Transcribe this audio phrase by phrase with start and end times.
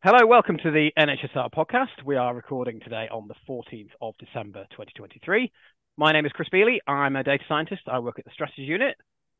[0.00, 2.04] Hello, welcome to the NHSR podcast.
[2.04, 5.50] We are recording today on the 14th of December 2023.
[5.96, 6.78] My name is Chris Beeley.
[6.86, 7.82] I'm a data scientist.
[7.88, 8.94] I work at the strategy unit.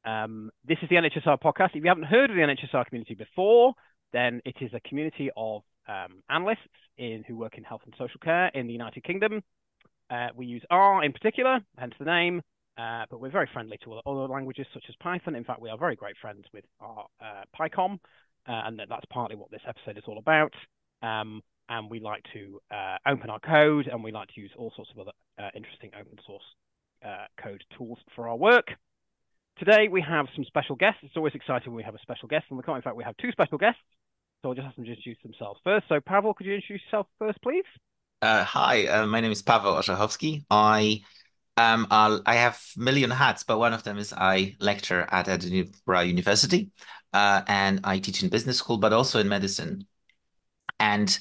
[0.05, 1.77] Um, this is the NHSR podcast.
[1.77, 3.75] If you haven't heard of the NHSR community before,
[4.13, 6.59] then it is a community of um, analysts
[6.97, 9.45] in, who work in health and social care in the United Kingdom.
[10.11, 12.43] Uh, we use R in particular, hence the name,
[12.77, 15.37] uh, but we're very friendly to other languages such as Python.
[15.37, 18.01] In fact, we are very great friends with our uh, PyCon
[18.49, 20.55] uh, and that's partly what this episode is all about.
[21.03, 24.73] Um, and we like to uh, open our code, and we like to use all
[24.75, 26.43] sorts of other uh, interesting open source
[27.05, 28.69] uh, code tools for our work.
[29.59, 31.01] Today we have some special guests.
[31.03, 32.77] It's always exciting when we have a special guest, and we can't.
[32.77, 33.81] In fact, we have two special guests.
[34.43, 35.87] So I'll just have them introduce themselves first.
[35.89, 37.65] So Pavel, could you introduce yourself first, please?
[38.23, 40.45] Uh, hi, uh, my name is Pavel Orzechowski.
[40.51, 41.03] I
[41.57, 46.03] um, I have a million hats, but one of them is I lecture at Edinburgh
[46.03, 46.71] University
[47.13, 49.87] uh, and I teach in business school, but also in medicine.
[50.81, 51.19] And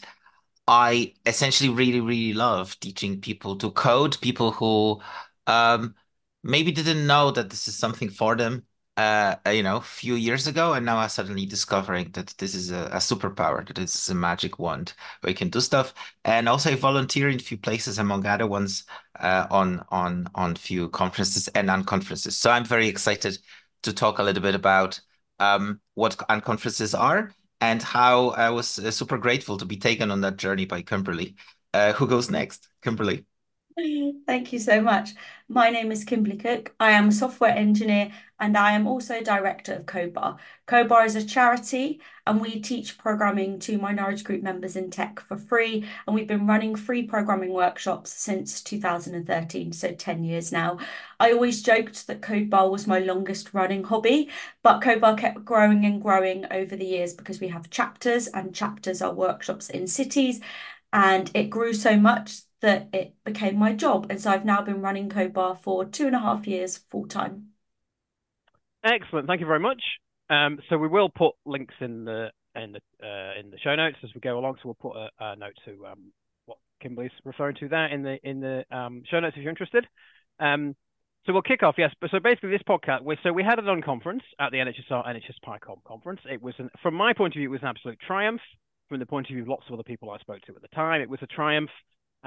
[0.67, 5.01] I essentially really, really love teaching people to code, people who
[5.47, 5.95] um,
[6.43, 8.65] maybe didn't know that this is something for them,
[8.97, 12.71] uh, you know, a few years ago, and now are suddenly discovering that this is
[12.71, 15.93] a, a superpower, that this is a magic wand where you can do stuff.
[16.25, 18.83] And also I volunteer in a few places, among other ones,
[19.19, 22.33] uh, on on on few conferences and unconferences.
[22.33, 23.37] So I'm very excited
[23.83, 24.99] to talk a little bit about
[25.39, 30.21] um, what unconferences are and how I was uh, super grateful to be taken on
[30.21, 31.35] that journey by Kimberly.
[31.73, 32.67] Uh, who goes next?
[32.83, 33.25] Kimberly.
[33.79, 35.11] Thank you so much.
[35.47, 36.73] My name is Kimberly Cook.
[36.79, 40.39] I am a software engineer and I am also director of CodeBar.
[40.67, 45.37] CodeBar is a charity and we teach programming to minority group members in tech for
[45.37, 45.85] free.
[46.07, 50.79] And we've been running free programming workshops since 2013, so 10 years now.
[51.19, 54.31] I always joked that CodeBar was my longest running hobby,
[54.63, 59.03] but CodeBar kept growing and growing over the years because we have chapters and chapters
[59.03, 60.41] are workshops in cities.
[60.93, 64.07] And it grew so much that it became my job.
[64.09, 67.49] And so I've now been running CodeBar for two and a half years full time.
[68.83, 69.27] Excellent.
[69.27, 69.81] Thank you very much.
[70.29, 73.97] Um, so we will put links in the in the uh, in the show notes
[74.03, 74.55] as we go along.
[74.55, 76.11] So we'll put a, a note to um,
[76.45, 79.85] what Kimberly's referring to there in the in the um, show notes if you're interested.
[80.39, 80.75] Um,
[81.27, 81.75] so we'll kick off.
[81.77, 83.03] Yes, but so basically this podcast.
[83.03, 86.21] We, so we had a non-conference at the NHSR NHS PyCon conference.
[86.31, 88.39] It was, an, from my point of view, it was an absolute triumph.
[88.87, 90.69] From the point of view of lots of other people I spoke to at the
[90.69, 91.69] time, it was a triumph.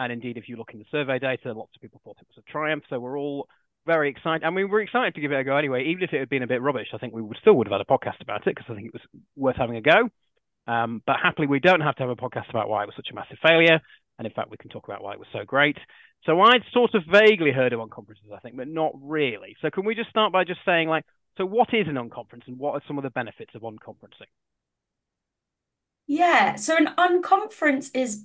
[0.00, 2.42] And indeed, if you look in the survey data, lots of people thought it was
[2.42, 2.84] a triumph.
[2.88, 3.46] So we're all
[3.84, 4.46] very excited.
[4.46, 5.84] I mean, we're excited to give it a go anyway.
[5.88, 7.78] Even if it had been a bit rubbish, I think we would still would have
[7.78, 9.02] had a podcast about it because I think it was
[9.36, 10.08] worth having a go.
[10.66, 13.10] Um, but happily, we don't have to have a podcast about why it was such
[13.12, 13.78] a massive failure.
[14.18, 15.76] And in fact, we can talk about why it was so great.
[16.24, 19.54] So I'd sort of vaguely heard of unconferences, I think, but not really.
[19.60, 21.04] So can we just start by just saying, like,
[21.36, 24.30] so what is an unconference and what are some of the benefits of unconferencing?
[26.06, 28.24] Yeah, so an unconference is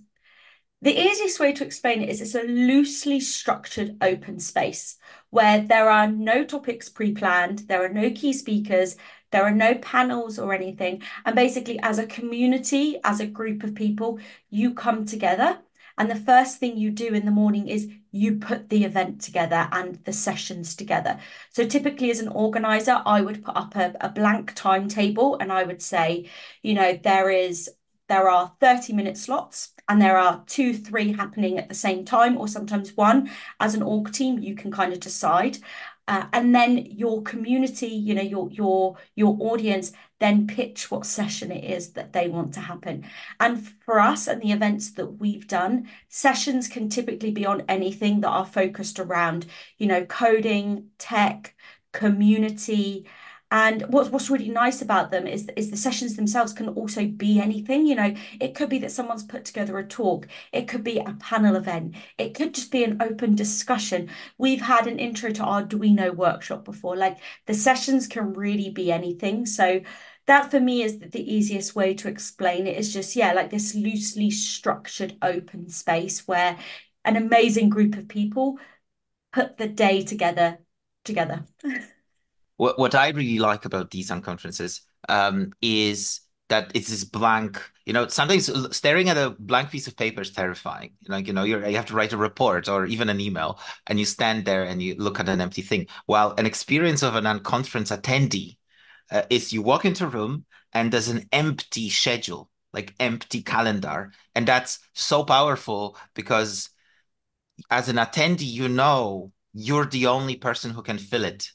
[0.81, 4.97] the easiest way to explain it is it's a loosely structured open space
[5.29, 8.95] where there are no topics pre planned, there are no key speakers,
[9.31, 11.01] there are no panels or anything.
[11.25, 14.19] And basically, as a community, as a group of people,
[14.49, 15.59] you come together.
[15.97, 19.67] And the first thing you do in the morning is you put the event together
[19.71, 21.19] and the sessions together.
[21.51, 25.63] So, typically, as an organizer, I would put up a, a blank timetable and I
[25.63, 26.29] would say,
[26.61, 27.69] you know, there is
[28.07, 32.37] there are 30 minute slots and there are two, three happening at the same time,
[32.37, 33.29] or sometimes one.
[33.59, 35.57] As an org team, you can kind of decide.
[36.07, 41.51] Uh, and then your community, you know, your your your audience then pitch what session
[41.51, 43.05] it is that they want to happen.
[43.39, 48.21] And for us and the events that we've done, sessions can typically be on anything
[48.21, 49.45] that are focused around,
[49.77, 51.55] you know, coding, tech,
[51.91, 53.05] community,
[53.55, 57.39] and what's what's really nice about them is is the sessions themselves can also be
[57.39, 57.87] anything.
[57.87, 60.27] You know, it could be that someone's put together a talk.
[60.51, 61.95] It could be a panel event.
[62.17, 64.09] It could just be an open discussion.
[64.37, 66.97] We've had an intro to Arduino workshop before.
[66.97, 69.45] Like the sessions can really be anything.
[69.45, 69.79] So
[70.25, 73.73] that for me is the easiest way to explain it is just yeah like this
[73.73, 76.57] loosely structured open space where
[77.05, 78.57] an amazing group of people
[79.31, 80.57] put the day together
[81.05, 81.45] together
[82.57, 87.61] what what I really like about these unconferences um, is that it's this blank.
[87.85, 90.93] You know, sometimes staring at a blank piece of paper is terrifying.
[91.07, 93.99] Like you know, you you have to write a report or even an email, and
[93.99, 95.87] you stand there and you look at an empty thing.
[96.05, 98.57] While an experience of an unconference attendee
[99.11, 104.11] uh, is you walk into a room and there's an empty schedule, like empty calendar,
[104.33, 106.69] and that's so powerful because
[107.69, 111.51] as an attendee, you know you're the only person who can fill it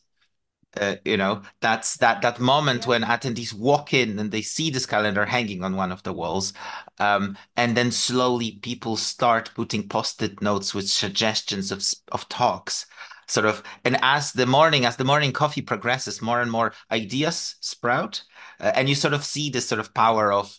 [0.79, 4.87] Uh, you know, that's that that moment when attendees walk in and they see this
[4.87, 6.53] calendar hanging on one of the walls,
[7.01, 12.87] um, and then slowly people start putting post-it notes with suggestions of of talks,
[13.27, 13.65] sort of.
[13.85, 18.23] And as the morning, as the morning coffee progresses, more and more ideas sprout,
[18.61, 20.57] uh, and you sort of see this sort of power of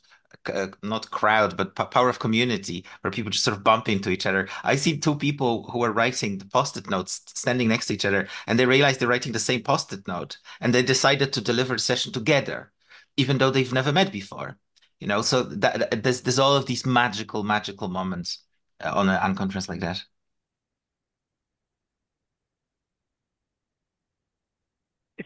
[0.49, 4.25] uh, not crowd, but power of community, where people just sort of bump into each
[4.25, 4.47] other.
[4.63, 8.27] I see two people who are writing the post-it notes standing next to each other,
[8.47, 11.79] and they realize they're writing the same post-it note, and they decided to deliver the
[11.79, 12.71] session together,
[13.17, 14.57] even though they've never met before.
[14.99, 18.43] You know, so that there's there's all of these magical, magical moments
[18.83, 20.03] uh, on an unconference like that.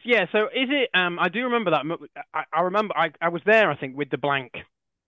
[0.03, 0.89] Yeah, so is it?
[0.93, 1.83] Um, I do remember that.
[2.33, 3.71] I, I remember I, I was there.
[3.71, 4.51] I think with the blank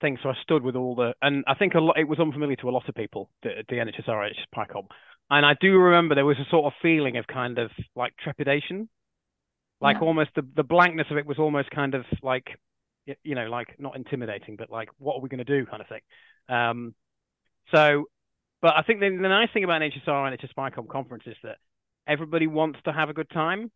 [0.02, 0.18] thing.
[0.22, 2.70] So I stood with all the, and I think a lot, it was unfamiliar to
[2.70, 4.88] a lot of people, the, the NHSR, PyCon.
[5.30, 8.90] And I do remember there was a sort of feeling of kind of like trepidation,
[9.82, 10.08] like yeah.
[10.08, 12.48] almost the, the blankness of it was almost kind of like,
[13.24, 15.88] you know, like not intimidating, but like, what are we going to do kind of
[15.88, 16.02] thing.
[16.50, 16.96] Um,
[17.74, 18.06] so,
[18.62, 21.58] but I think the, the nice thing about NHSR and NHS PyCon conference is that
[22.08, 23.72] everybody wants to have a good time.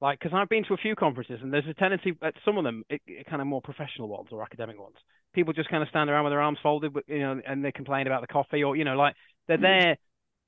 [0.00, 2.64] Like, because I've been to a few conferences, and there's a tendency at some of
[2.64, 4.96] them, it, it kind of more professional ones or academic ones,
[5.34, 8.06] people just kind of stand around with their arms folded, you know, and they complain
[8.06, 9.14] about the coffee, or you know, like
[9.48, 9.62] they're mm.
[9.62, 9.96] there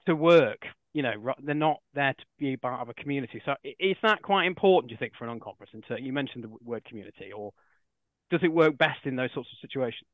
[0.06, 0.62] to work.
[0.94, 1.12] You know,
[1.42, 3.40] they're not there to be part of a community.
[3.44, 4.88] So, is that quite important?
[4.88, 5.72] Do you think for an unconference?
[5.72, 7.52] And so you mentioned the word community, or
[8.30, 10.10] does it work best in those sorts of situations?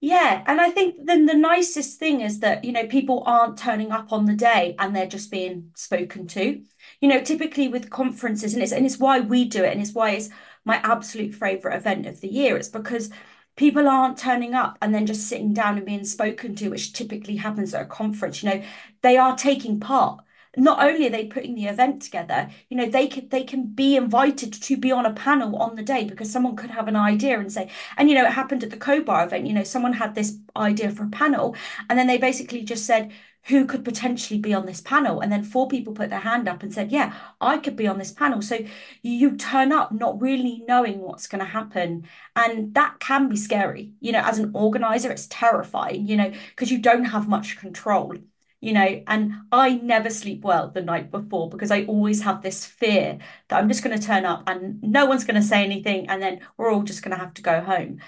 [0.00, 3.90] Yeah, and I think then the nicest thing is that, you know, people aren't turning
[3.90, 6.62] up on the day and they're just being spoken to.
[7.00, 9.92] You know, typically with conferences, and it's and it's why we do it, and it's
[9.94, 10.30] why it's
[10.64, 12.56] my absolute favorite event of the year.
[12.56, 13.10] It's because
[13.56, 17.36] people aren't turning up and then just sitting down and being spoken to, which typically
[17.36, 18.40] happens at a conference.
[18.42, 18.62] You know,
[19.02, 20.20] they are taking part
[20.56, 23.96] not only are they putting the event together, you know, they could they can be
[23.96, 27.38] invited to be on a panel on the day because someone could have an idea
[27.38, 30.14] and say, and you know, it happened at the CodeBar event, you know, someone had
[30.14, 31.54] this idea for a panel,
[31.88, 33.12] and then they basically just said,
[33.44, 35.20] who could potentially be on this panel?
[35.20, 37.98] And then four people put their hand up and said, Yeah, I could be on
[37.98, 38.42] this panel.
[38.42, 38.58] So
[39.02, 42.06] you turn up not really knowing what's going to happen.
[42.36, 43.92] And that can be scary.
[44.00, 48.14] You know, as an organizer, it's terrifying, you know, because you don't have much control
[48.60, 52.64] you know, and I never sleep well the night before because I always have this
[52.66, 53.18] fear
[53.48, 56.20] that I'm just going to turn up and no one's going to say anything and
[56.20, 58.00] then we're all just going to have to go home.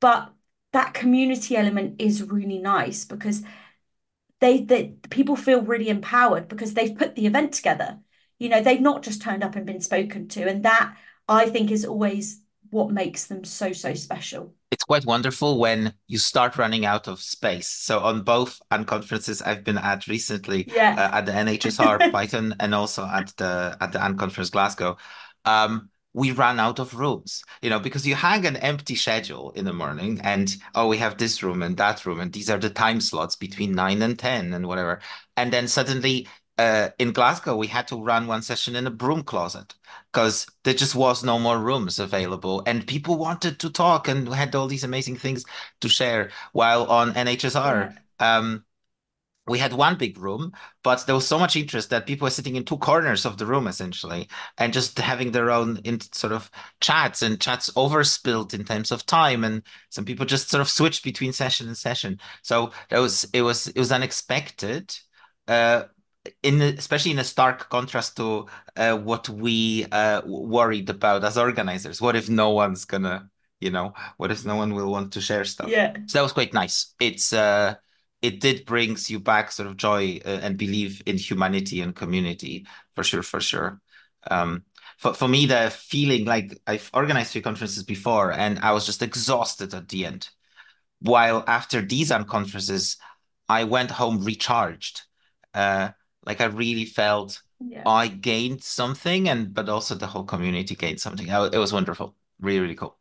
[0.00, 0.32] But
[0.72, 3.42] that community element is really nice because
[4.40, 7.98] they, they people feel really empowered because they've put the event together.
[8.38, 10.48] You know, they've not just turned up and been spoken to.
[10.48, 10.96] And that
[11.28, 12.40] I think is always
[12.70, 17.20] what makes them so, so special it's quite wonderful when you start running out of
[17.20, 17.68] space.
[17.68, 20.96] So on both unconferences I've been at recently, yeah.
[20.98, 24.96] uh, at the NHSR Python and also at the at the unconference Glasgow,
[25.44, 27.44] um, we ran out of rooms.
[27.62, 31.18] You know, because you hang an empty schedule in the morning, and oh, we have
[31.18, 34.52] this room and that room, and these are the time slots between nine and ten
[34.52, 35.00] and whatever,
[35.36, 36.26] and then suddenly
[36.58, 39.74] uh, in Glasgow, we had to run one session in a broom closet
[40.12, 44.54] because there just was no more rooms available, and people wanted to talk and had
[44.54, 45.44] all these amazing things
[45.80, 46.30] to share.
[46.52, 48.64] While on NHSR, um,
[49.46, 50.52] we had one big room,
[50.82, 53.46] but there was so much interest that people were sitting in two corners of the
[53.46, 54.28] room essentially,
[54.58, 59.04] and just having their own in sort of chats and chats overspilled in terms of
[59.06, 62.18] time, and some people just sort of switched between session and session.
[62.42, 64.96] So that was it was it was unexpected.
[65.46, 65.84] Uh,
[66.42, 72.00] in especially in a stark contrast to uh, what we uh, worried about as organizers.
[72.00, 73.28] What if no one's gonna,
[73.60, 75.68] you know, what if no one will want to share stuff?
[75.68, 75.94] Yeah.
[76.06, 76.94] So that was quite nice.
[77.00, 77.74] It's uh,
[78.22, 82.66] it did brings you back sort of joy uh, and believe in humanity and community
[82.94, 83.80] for sure, for sure.
[84.30, 84.64] Um,
[84.98, 89.02] for for me, the feeling like I've organized few conferences before, and I was just
[89.02, 90.28] exhausted at the end.
[91.00, 92.96] While after these conferences,
[93.46, 95.02] I went home recharged.
[95.52, 95.90] Uh,
[96.26, 97.82] like I really felt yeah.
[97.86, 101.28] I gained something, and but also the whole community gained something.
[101.28, 102.98] It was wonderful, really, really cool.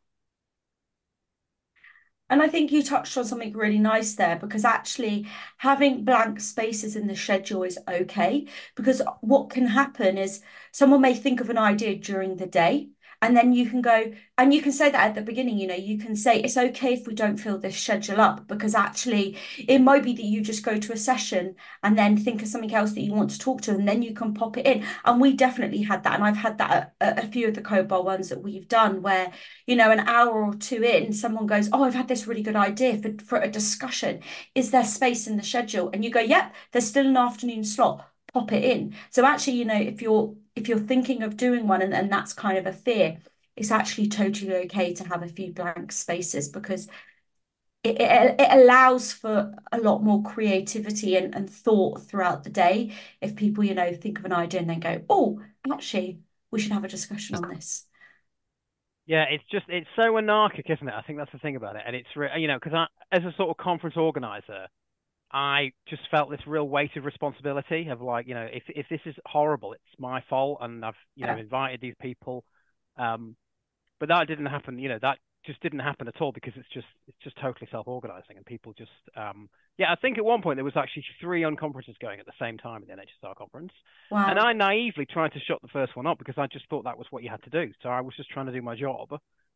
[2.29, 5.27] And I think you touched on something really nice there because actually
[5.57, 8.47] having blank spaces in the schedule is okay.
[8.75, 12.89] Because what can happen is someone may think of an idea during the day
[13.23, 15.75] and then you can go and you can say that at the beginning you know
[15.75, 19.79] you can say it's okay if we don't fill this schedule up because actually it
[19.79, 22.93] might be that you just go to a session and then think of something else
[22.93, 24.85] that you want to talk to and then you can pop it in.
[25.05, 28.03] And we definitely had that and I've had that at a few of the CodeBar
[28.03, 29.31] ones that we've done where
[29.67, 32.55] you know an hour or two in someone goes oh I've had this really good
[32.55, 34.21] idea for, for a discussion.
[34.55, 35.89] Is there space in the schedule?
[35.93, 38.95] And you go yep there's still an afternoon slot pop it in.
[39.09, 42.33] So actually, you know, if you're if you're thinking of doing one and, and that's
[42.33, 43.17] kind of a fear,
[43.55, 46.87] it's actually totally okay to have a few blank spaces because
[47.83, 52.93] it, it, it allows for a lot more creativity and, and thought throughout the day.
[53.21, 56.21] If people, you know, think of an idea and then go, oh, actually,
[56.51, 57.85] we should have a discussion on this.
[59.05, 60.93] Yeah, it's just it's so anarchic, isn't it?
[60.93, 63.33] I think that's the thing about it, and it's re- you know because as a
[63.35, 64.67] sort of conference organizer,
[65.33, 69.01] I just felt this real weight of responsibility of like you know if if this
[69.05, 72.43] is horrible, it's my fault, and I've you know invited these people,
[72.97, 73.35] um,
[73.99, 74.77] but that didn't happen.
[74.77, 78.37] You know that just didn't happen at all because it's just it's just totally self-organizing
[78.37, 81.97] and people just um yeah i think at one point there was actually three unconferences
[82.01, 83.71] going at the same time at the nhsr conference
[84.09, 84.25] wow.
[84.29, 86.97] and i naively tried to shut the first one up because i just thought that
[86.97, 89.09] was what you had to do so i was just trying to do my job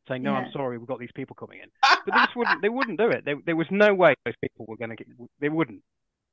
[0.07, 0.39] saying no yeah.
[0.39, 1.69] i'm sorry we've got these people coming in
[2.05, 4.77] but they wouldn't they wouldn't do it they, there was no way those people were
[4.77, 5.07] going to get
[5.39, 5.81] they wouldn't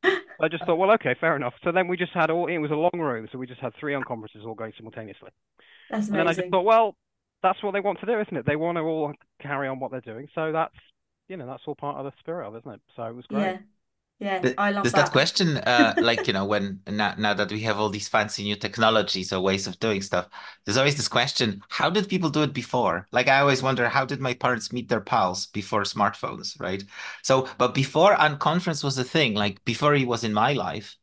[0.41, 1.55] I just thought, well, okay, fair enough.
[1.63, 3.73] So then we just had all, it was a long room, so we just had
[3.81, 5.31] three unconferences all going simultaneously.
[5.89, 6.15] That's amazing.
[6.15, 6.95] And then I just thought, well,
[7.45, 8.47] that's what they want to do, isn't it?
[8.47, 10.27] They want to all carry on what they're doing.
[10.35, 10.75] So that's
[11.29, 12.81] you know that's all part of the spirit of, isn't it?
[12.97, 13.43] So it was great.
[13.43, 13.59] Yeah.
[14.21, 15.07] Yeah, I love There's that.
[15.07, 18.43] that question, uh, like, you know, when now, now that we have all these fancy
[18.45, 20.29] new technologies or ways of doing stuff,
[20.65, 23.07] there's always this question, how did people do it before?
[23.13, 26.83] Like, I always wonder, how did my parents meet their pals before smartphones, right?
[27.23, 30.97] So, but before Unconference was a thing, like before he was in my life,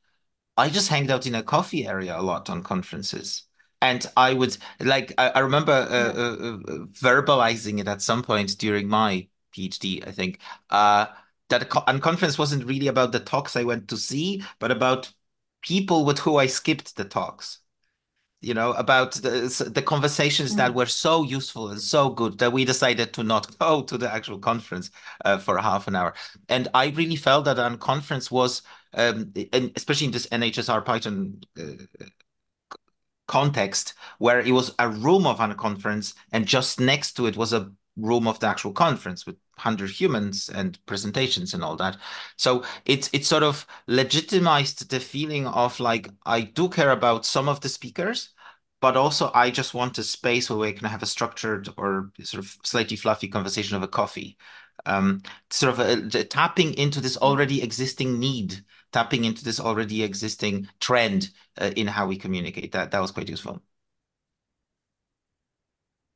[0.58, 3.44] I just hanged out in a coffee area a lot on conferences
[3.82, 6.34] and I would like I, I remember uh, uh,
[6.74, 10.40] uh, verbalizing it at some point during my PhD, I think,
[10.70, 11.08] uh,
[11.52, 15.14] that unconference wasn't really about the talks I went to see, but about
[15.62, 17.60] people with who I skipped the talks.
[18.44, 20.58] You know, about the, the conversations mm.
[20.58, 24.12] that were so useful and so good that we decided to not go to the
[24.12, 24.90] actual conference
[25.24, 26.16] uh, for half an hour.
[26.50, 28.64] And I really felt that unconference was,
[28.96, 32.06] um, and especially in this NHSR Python uh,
[33.28, 37.54] context where it was a room of a conference and just next to it was
[37.54, 41.98] a room of the actual conference with 100 humans and presentations and all that
[42.38, 47.48] so it's it sort of legitimized the feeling of like i do care about some
[47.48, 48.30] of the speakers
[48.82, 52.44] but also i just want a space where we can have a structured or sort
[52.44, 54.38] of slightly fluffy conversation of a coffee
[54.88, 60.04] um, sort of a, a, tapping into this already existing need tapping into this already
[60.04, 62.72] existing trend uh, in how we communicate.
[62.72, 63.62] That that was quite useful.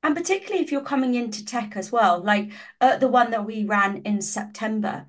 [0.05, 3.65] And particularly if you're coming into tech as well, like uh, the one that we
[3.65, 5.07] ran in September,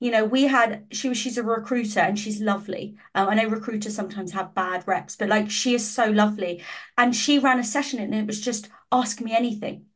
[0.00, 2.98] you know, we had she was she's a recruiter and she's lovely.
[3.14, 6.62] Um, I know recruiters sometimes have bad reps, but like she is so lovely,
[6.98, 9.86] and she ran a session and it was just ask me anything.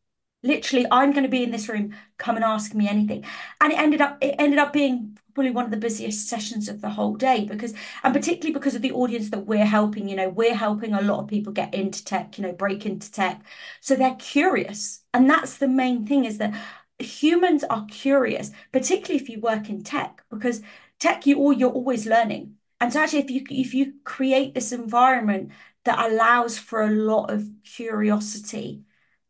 [0.42, 1.94] Literally, I'm going to be in this room.
[2.16, 3.24] Come and ask me anything.
[3.60, 6.80] And it ended up it ended up being probably one of the busiest sessions of
[6.80, 10.28] the whole day because and particularly because of the audience that we're helping, you know,
[10.28, 13.40] we're helping a lot of people get into tech, you know, break into tech.
[13.80, 15.00] So they're curious.
[15.14, 16.54] And that's the main thing is that
[16.98, 20.60] humans are curious, particularly if you work in tech, because
[20.98, 22.56] tech you or you're always learning.
[22.80, 25.52] And so actually if you if you create this environment
[25.84, 28.82] that allows for a lot of curiosity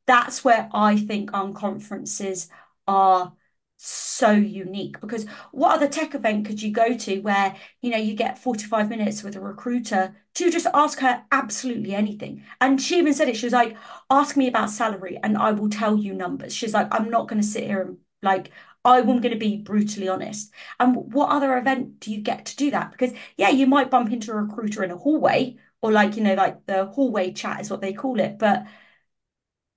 [0.06, 2.48] that's where I think unconferences
[2.86, 3.34] are
[3.80, 8.14] so unique because what other tech event could you go to where you know you
[8.14, 12.42] get 45 minutes with a recruiter to just ask her absolutely anything?
[12.61, 13.76] And she even said it she was like
[14.11, 16.54] ask me about salary and I will tell you numbers.
[16.54, 18.50] She's like I'm not going to sit here and like
[18.85, 20.50] I'm going to be brutally honest.
[20.80, 22.90] And what other event do you get to do that?
[22.92, 26.35] Because yeah you might bump into a recruiter in a hallway or like you know
[26.35, 28.66] like the hallway chat is what they call it but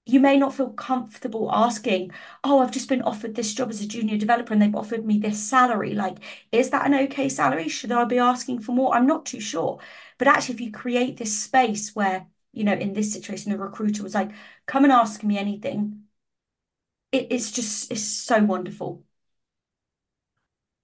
[0.06, 2.12] you may not feel comfortable asking,
[2.44, 5.20] Oh, I've just been offered this job as a junior developer and they've offered me
[5.20, 5.94] this salary.
[5.94, 6.18] Like,
[6.52, 7.68] is that an okay salary?
[7.70, 8.96] Should I be asking for more?
[8.96, 9.80] I'm not too sure.
[10.18, 14.04] But actually, if you create this space where, you know, in this situation, the recruiter
[14.04, 14.32] was like,
[14.66, 16.04] Come and ask me anything,
[17.12, 19.04] it, it's just, it's so wonderful.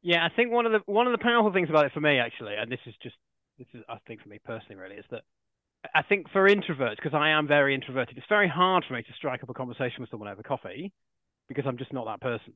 [0.02, 2.20] Yeah, I think one of the one of the powerful things about it for me,
[2.20, 3.16] actually, and this is just
[3.58, 5.24] this is I think for me personally, really, is that
[5.94, 9.14] I think for introverts, because I am very introverted, it's very hard for me to
[9.16, 10.92] strike up a conversation with someone over coffee
[11.48, 12.54] because I'm just not that person.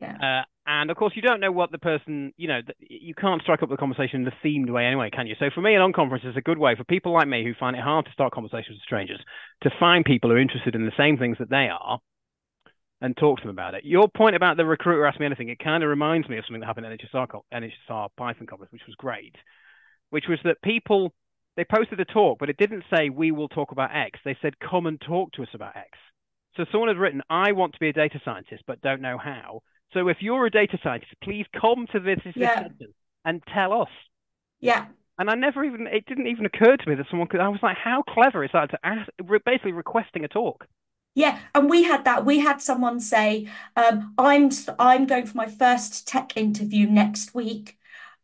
[0.00, 0.42] Yeah.
[0.42, 3.62] Uh, and of course, you don't know what the person, you know, you can't strike
[3.62, 5.34] up the conversation in the themed way anyway, can you?
[5.38, 7.76] So for me, an unconference is a good way for people like me who find
[7.76, 9.20] it hard to start conversations with strangers
[9.62, 11.98] to find people who are interested in the same things that they are
[13.00, 13.84] and talk to them about it.
[13.84, 16.60] Your point about the recruiter ask me anything, it kind of reminds me of something
[16.60, 19.34] that happened at NHSR, NHSR Python conference, which was great,
[20.10, 21.12] which was that people
[21.58, 24.20] they posted a talk, but it didn't say we will talk about X.
[24.24, 25.88] They said come and talk to us about X.
[26.56, 29.62] So someone had written, I want to be a data scientist, but don't know how.
[29.92, 32.54] So if you're a data scientist, please come to this, this yeah.
[32.54, 33.88] session and tell us.
[34.60, 34.86] Yeah.
[35.18, 37.40] and I never even it didn't even occur to me that someone could.
[37.40, 39.10] I was like, how clever is that to ask,
[39.44, 40.64] basically requesting a talk.
[41.16, 42.24] Yeah, and we had that.
[42.24, 47.77] We had someone say, um, "I'm I'm going for my first tech interview next week.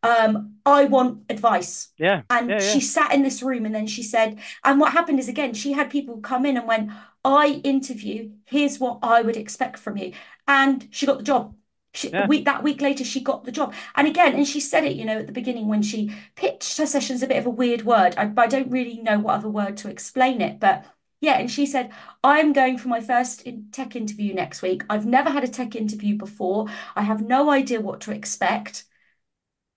[0.05, 2.71] Um, I want advice." Yeah, and yeah, yeah.
[2.71, 5.73] she sat in this room, and then she said, and what happened is again, she
[5.73, 6.91] had people come in and went,
[7.23, 8.31] "I interview.
[8.45, 10.13] Here's what I would expect from you,"
[10.47, 11.55] and she got the job.
[11.93, 12.27] She, Yeah.
[12.27, 13.73] week that week later, she got the job.
[13.95, 16.85] And again, and she said it, you know, at the beginning when she pitched her
[16.85, 18.15] session's a bit of a weird word.
[18.17, 20.85] I, I don't really know what other word to explain it, but
[21.21, 21.91] yeah, and she said,
[22.23, 24.83] I'm going for my first in tech interview next week.
[24.89, 26.67] I've never had a tech interview before.
[26.95, 28.83] I have no idea what to expect.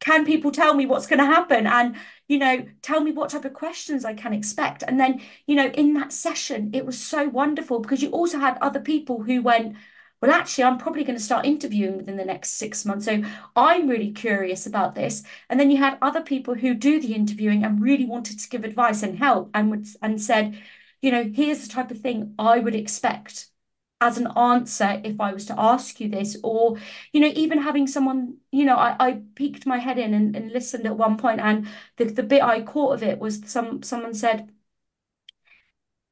[0.09, 1.67] Can people tell me what's going to happen?
[1.67, 1.95] And,
[2.29, 4.83] you know, tell me what type of questions I can expect.
[4.83, 8.57] And then, you know, in that session, it was so wonderful because you also had
[8.63, 9.77] other people who went,
[10.23, 13.05] well, actually, I'm probably going to start interviewing within the next six months.
[13.05, 13.23] So
[13.55, 15.25] I'm really curious about this.
[15.51, 18.65] And then you had other people who do the interviewing and really wanted to give
[18.65, 20.59] advice and help and would and said,
[21.03, 23.51] you know, here's the type of thing I would expect
[24.01, 26.79] as an answer if I was to ask you this, or,
[27.13, 30.53] you know, even having someone, you know, I, I peeked my head in and, and
[30.53, 34.15] listened at one point, and the, the bit I caught of it was some someone
[34.15, 34.51] said,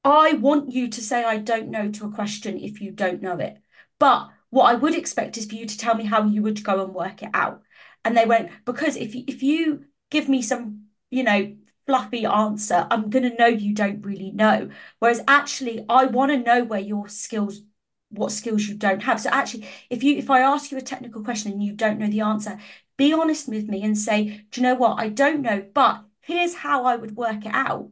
[0.04, 3.38] I want you to say I don't know to a question if you don't know
[3.38, 3.58] it.
[3.98, 6.84] But what I would expect is for you to tell me how you would go
[6.84, 7.62] and work it out.
[8.04, 13.10] And they went, because if if you give me some, you know, fluffy answer, I'm
[13.10, 14.70] going to know you don't really know.
[14.98, 17.62] Whereas actually, I want to know where your skills,
[18.10, 19.20] what skills you don't have.
[19.20, 22.08] So actually, if you, if I ask you a technical question and you don't know
[22.08, 22.58] the answer,
[22.96, 24.98] be honest with me and say, do you know what?
[25.00, 27.90] I don't know, but here's how I would work it out.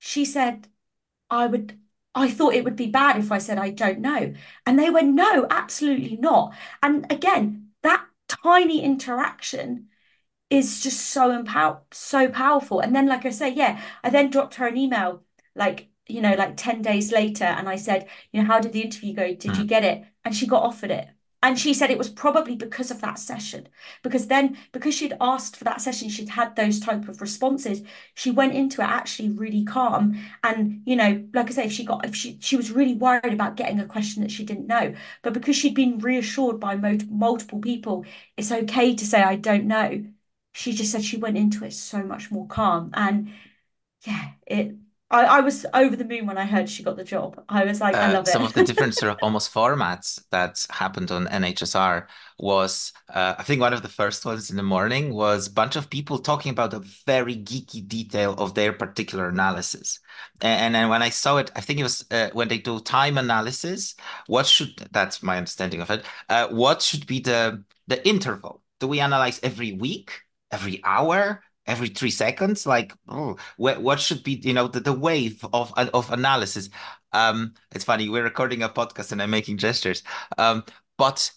[0.00, 0.68] She said,
[1.30, 1.80] I would
[2.14, 4.34] I thought it would be bad if I said I don't know.
[4.66, 6.54] And they went, no, absolutely not.
[6.82, 9.90] And again, that tiny interaction
[10.50, 12.80] is just so empower so powerful.
[12.80, 15.24] And then, like I say, yeah, I then dropped her an email
[15.56, 18.82] like, you know, like 10 days later, and I said, you know, how did the
[18.82, 19.28] interview go?
[19.28, 19.68] Did you mm.
[19.68, 20.04] get it?
[20.24, 21.08] And she got offered it.
[21.42, 23.66] And she said it was probably because of that session.
[24.02, 27.82] Because then, because she'd asked for that session, she'd had those type of responses.
[28.14, 30.20] She went into it actually really calm.
[30.44, 33.32] And, you know, like I say, if she got, if she, she was really worried
[33.32, 34.94] about getting a question that she didn't know.
[35.22, 38.04] But because she'd been reassured by mo multiple people,
[38.36, 40.04] it's okay to say, I don't know.
[40.52, 42.90] She just said she went into it so much more calm.
[42.92, 43.32] And
[44.06, 44.76] yeah, it,
[45.10, 47.42] I, I was over the moon when I heard she got the job.
[47.48, 50.64] I was like, I love love some of the different sort of almost formats that
[50.70, 52.06] happened on NHSR
[52.38, 55.74] was, uh, I think one of the first ones in the morning was a bunch
[55.74, 59.98] of people talking about a very geeky detail of their particular analysis.
[60.40, 62.78] And, and then when I saw it, I think it was uh, when they do
[62.80, 63.96] time analysis,
[64.28, 68.62] what should, that's my understanding of it, uh, what should be the the interval?
[68.78, 70.12] Do we analyze every week,
[70.52, 72.66] every hour, every three seconds?
[72.66, 76.68] Like, oh, what, what should be, you know, the, the wave of of analysis?
[77.12, 80.02] Um, it's funny, we're recording a podcast and I'm making gestures.
[80.38, 80.64] Um,
[80.98, 81.32] but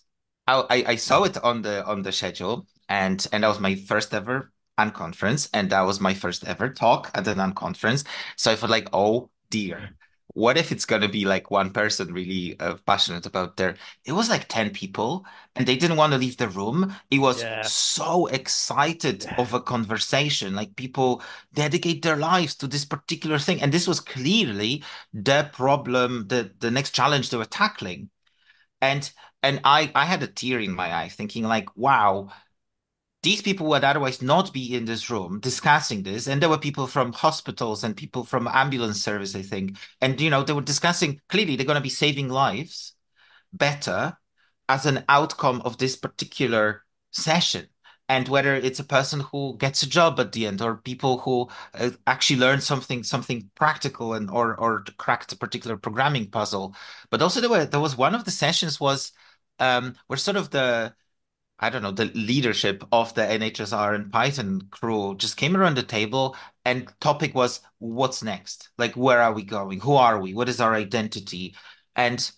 [0.47, 4.13] I, I saw it on the on the schedule and and that was my first
[4.13, 8.05] ever unconference and that was my first ever talk at an unconference.
[8.35, 9.91] So I felt like, oh dear,
[10.29, 14.29] what if it's gonna be like one person really uh, passionate about their it was
[14.29, 16.95] like 10 people and they didn't want to leave the room.
[17.11, 17.61] It was Yeah.
[17.61, 20.55] so excited of a conversation.
[20.55, 21.21] Like people
[21.53, 23.61] dedicate their lives to this particular thing.
[23.61, 24.83] And this was clearly
[25.13, 28.09] the problem, the the next challenge they were tackling.
[28.81, 32.29] And and I I had a tear in my eye thinking like, wow,
[33.23, 36.27] these people would otherwise not be in this room discussing this.
[36.27, 39.77] And there were people from hospitals and people from ambulance service, I think.
[40.01, 42.93] And you know, they were discussing clearly they're going to be saving lives
[43.53, 44.17] better
[44.67, 47.67] as an outcome of this particular session.
[48.09, 51.49] And whether it's a person who gets a job at the end, or people who
[51.73, 56.75] uh, actually learn something something practical and or or cracked a particular programming puzzle.
[57.09, 59.13] But also there were there was one of the sessions was
[59.59, 60.93] um where sort of the
[61.63, 65.83] I don't know, the leadership of the NHSR and Python crew just came around the
[65.83, 68.69] table and topic was what's next?
[68.77, 69.79] Like where are we going?
[69.79, 70.33] Who are we?
[70.33, 71.55] What is our identity?
[71.95, 72.29] And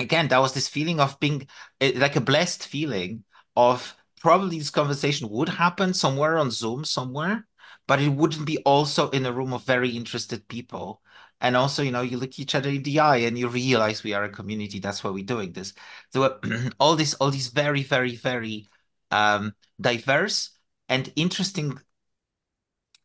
[0.00, 1.46] again, that was this feeling of being
[1.80, 3.22] eh, like a blessed feeling
[3.54, 7.46] of probably this conversation would happen somewhere on Zoom somewhere,
[7.86, 11.00] but it wouldn't be also in a room of very interested people.
[11.44, 14.14] And also, you know, you look each other in the eye and you realize we
[14.14, 14.78] are a community.
[14.78, 15.74] That's why we're doing this.
[16.10, 16.38] So uh,
[16.80, 18.66] all this, all these very, very, very
[19.10, 20.52] um, diverse
[20.88, 21.78] and interesting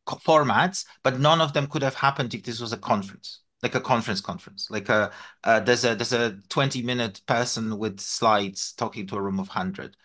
[0.08, 3.82] formats, but none of them could have happened if this was a conference, like a
[3.82, 4.70] conference conference.
[4.70, 5.12] Like a
[5.44, 9.50] uh, there's a there's a 20 minute person with slides talking to a room of
[9.50, 9.98] 100.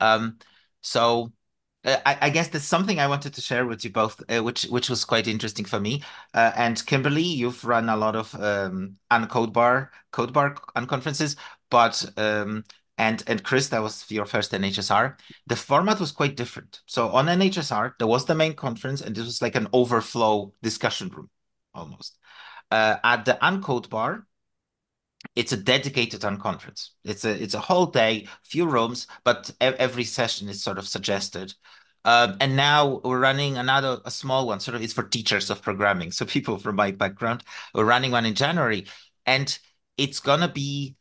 [0.00, 0.38] Um,
[0.80, 1.32] so
[1.86, 4.64] uh, I, I, guess there's something I wanted to share with you both, uh, which
[4.64, 6.02] which was quite interesting for me.
[6.34, 11.36] Uh, and Kimberly, you've run a lot of um, uncode bar code bar unconferences,
[11.70, 12.64] but um,
[12.98, 15.16] and and Chris, that was your first NHSR.
[15.46, 16.80] The format was quite different.
[16.86, 21.08] So on NHSR, there was the main conference, and this was like an overflow discussion
[21.10, 21.30] room,
[21.72, 22.18] almost.
[22.70, 24.26] Uh, at the Uncode Bar,
[25.34, 26.90] it's a dedicated unconference.
[27.04, 31.54] It's a it's a whole day, few rooms, but every session is sort of suggested.
[32.04, 34.60] Um, and now we're running another a small one.
[34.60, 37.42] Sort of it's for teachers of programming, so people from my background.
[37.74, 38.86] We're running one in January,
[39.26, 39.58] and
[39.98, 40.96] it's gonna be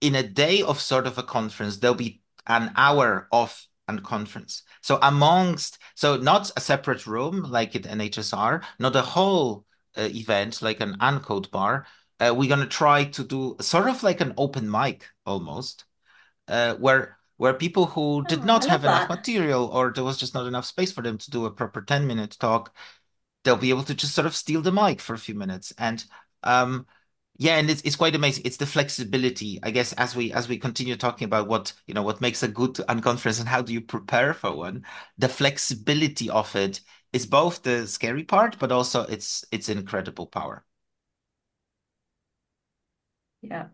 [0.00, 1.78] in a day of sort of a conference.
[1.78, 4.62] There'll be an hour of a conference.
[4.82, 9.64] So amongst so not a separate room like at NHSR, not a whole
[9.96, 11.86] uh, event like an uncode bar,
[12.20, 15.84] uh, we're gonna try to do sort of like an open mic almost,
[16.48, 20.34] uh, where where people who did oh, not have enough material or there was just
[20.34, 22.74] not enough space for them to do a proper 10 minute talk,
[23.44, 25.72] they'll be able to just sort of steal the mic for a few minutes.
[25.78, 26.04] And
[26.42, 26.86] um,
[27.38, 28.44] yeah, and it's it's quite amazing.
[28.44, 32.02] It's the flexibility, I guess, as we as we continue talking about what you know
[32.02, 34.84] what makes a good unconference and how do you prepare for one.
[35.16, 36.80] The flexibility of it
[37.14, 40.64] is both the scary part, but also it's it's incredible power.
[43.42, 43.66] Yeah.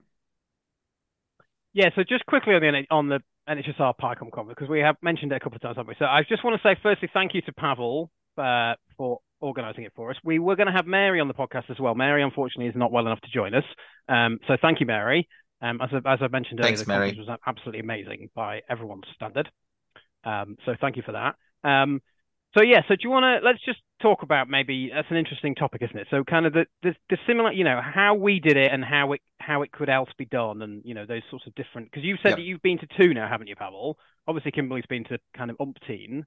[1.73, 5.33] Yeah, so just quickly on the on the NHSR PyCon conference because we have mentioned
[5.33, 5.95] it a couple of times, haven't we?
[5.99, 9.93] So I just want to say firstly, thank you to Pavel uh, for organising it
[9.95, 10.17] for us.
[10.25, 11.95] We were going to have Mary on the podcast as well.
[11.95, 13.65] Mary, unfortunately, is not well enough to join us.
[14.09, 15.29] Um, so thank you, Mary.
[15.61, 17.09] Um, as, I, as I mentioned earlier, Thanks, the Mary.
[17.09, 19.51] conference was absolutely amazing by everyone's standard.
[20.25, 21.37] Um, so thank you for that.
[21.69, 22.01] Um,
[22.57, 25.55] so yeah, so do you want to let's just talk about maybe that's an interesting
[25.55, 26.07] topic, isn't it?
[26.11, 29.13] So kind of the, the, the similar, you know, how we did it and how
[29.13, 31.91] it how it could else be done, and you know those sorts of different.
[31.91, 32.39] Because you've said yep.
[32.39, 33.99] that you've been to two now, haven't you, Pavel?
[34.27, 36.25] Obviously, Kimberly's been to kind of umpteen.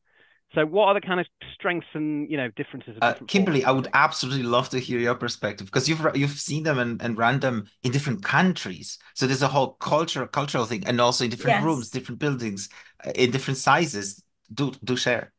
[0.55, 2.97] So, what are the kind of strengths and you know differences?
[3.01, 6.79] Uh, Kimberly, I would absolutely love to hear your perspective because you've you've seen them
[6.79, 8.97] and, and ran them in different countries.
[9.15, 11.63] So there's a whole culture cultural thing, and also in different yes.
[11.63, 12.69] rooms, different buildings,
[13.05, 14.23] uh, in different sizes.
[14.51, 15.33] Do do share.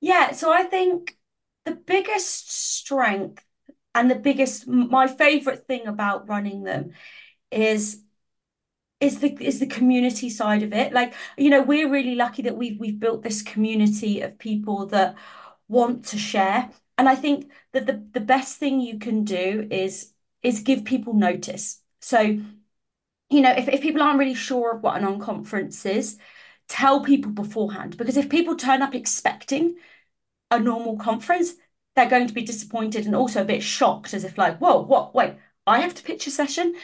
[0.00, 1.16] Yeah, so I think
[1.64, 3.44] the biggest strength
[3.94, 6.92] and the biggest, my favorite thing about running them
[7.50, 8.02] is
[9.00, 10.92] is the is the community side of it.
[10.92, 15.16] Like, you know, we're really lucky that we've we've built this community of people that
[15.68, 16.70] want to share.
[16.96, 21.14] And I think that the, the best thing you can do is is give people
[21.14, 21.80] notice.
[22.00, 26.18] So, you know, if, if people aren't really sure of what an unconference is,
[26.68, 27.96] tell people beforehand.
[27.96, 29.76] Because if people turn up expecting
[30.50, 31.54] a normal conference,
[31.94, 35.14] they're going to be disappointed and also a bit shocked, as if like, whoa, what?
[35.14, 35.34] Wait,
[35.66, 36.74] I have to pitch a session.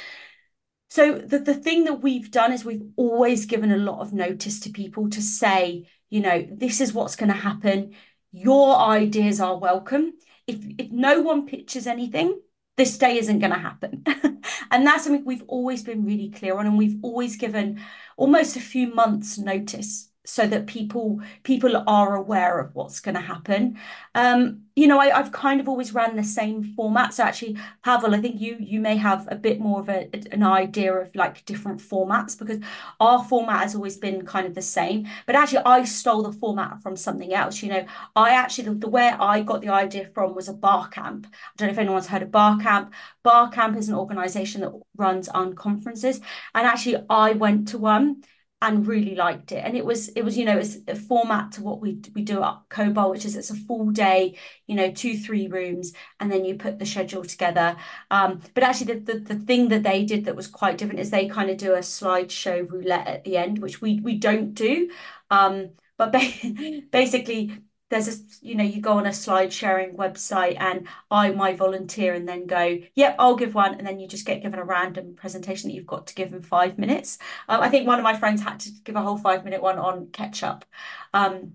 [0.90, 4.61] So the, the thing that we've done is we've always given a lot of notice
[4.61, 7.94] to people to say, you know, this is what's going to happen.
[8.33, 10.14] Your ideas are welcome.
[10.47, 12.40] If if no one pitches anything,
[12.77, 14.03] this day isn't going to happen.
[14.71, 17.81] and that's something we've always been really clear on, and we've always given
[18.16, 23.21] almost a few months' notice so that people people are aware of what's going to
[23.21, 23.79] happen.
[24.14, 27.14] Um, you know, I, have kind of always ran the same format.
[27.14, 30.43] So actually, Pavel, I think you you may have a bit more of a, an
[30.43, 32.59] idea of like different formats because
[33.01, 35.09] our format has always been kind of the same.
[35.25, 37.62] But actually, I stole the format from something else.
[37.62, 40.88] You know, I actually the, the where I got the idea from was a bar
[40.88, 41.27] camp.
[41.27, 42.93] I don't know if anyone's heard of bar camp.
[43.23, 46.21] Bar camp is an organisation that runs unconferences,
[46.55, 48.23] and actually, I went to one
[48.61, 49.64] and really liked it.
[49.64, 52.42] And it was it was you know it's a format to what we we do
[52.42, 56.44] at CodeBar, which is it's a full day, you know, two three rooms, and then
[56.44, 57.77] you put the schedule together.
[58.11, 61.11] Um, but actually, the, the the thing that they did that was quite different is
[61.11, 64.90] they kind of do a slideshow roulette at the end, which we we don't do.
[65.31, 66.12] Um, but
[66.90, 67.53] basically
[67.90, 72.14] there's a you know you go on a slide sharing website and I my volunteer
[72.14, 75.14] and then go yep I'll give one and then you just get given a random
[75.16, 77.18] presentation that you've got to give in five minutes.
[77.48, 79.79] Um, I think one of my friends had to give a whole five minute one
[79.79, 80.64] on ketchup.
[81.14, 81.55] Um,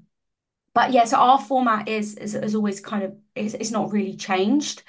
[0.74, 4.16] but yeah so our format is is, is always kind of it's, it's not really
[4.16, 4.84] changed.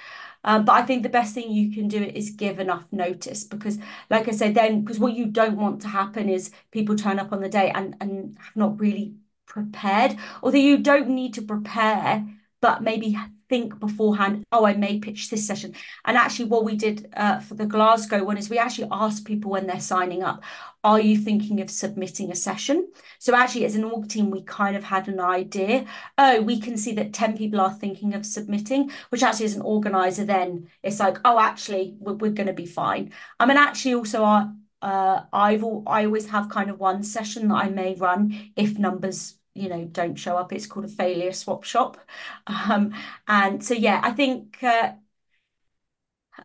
[0.44, 3.78] Um, but I think the best thing you can do is give enough notice because,
[4.10, 7.32] like I said, then because what you don't want to happen is people turn up
[7.32, 9.14] on the day and and have not really
[9.54, 12.26] prepared, although you don't need to prepare,
[12.60, 13.16] but maybe
[13.48, 15.74] think beforehand, oh, I may pitch this session.
[16.04, 19.52] And actually, what we did uh, for the Glasgow one is we actually asked people
[19.52, 20.42] when they're signing up,
[20.82, 22.88] are you thinking of submitting a session?
[23.20, 25.84] So actually, as an org team, we kind of had an idea.
[26.18, 29.62] Oh, we can see that 10 people are thinking of submitting, which actually as an
[29.62, 33.12] organizer, then it's like, oh, actually, we're, we're going to be fine.
[33.38, 37.54] I mean, actually also our uh, I've I always have kind of one session that
[37.54, 40.52] I may run if numbers you know don't show up.
[40.52, 41.98] It's called a failure swap shop,
[42.46, 42.94] um,
[43.28, 44.92] and so yeah, I think uh,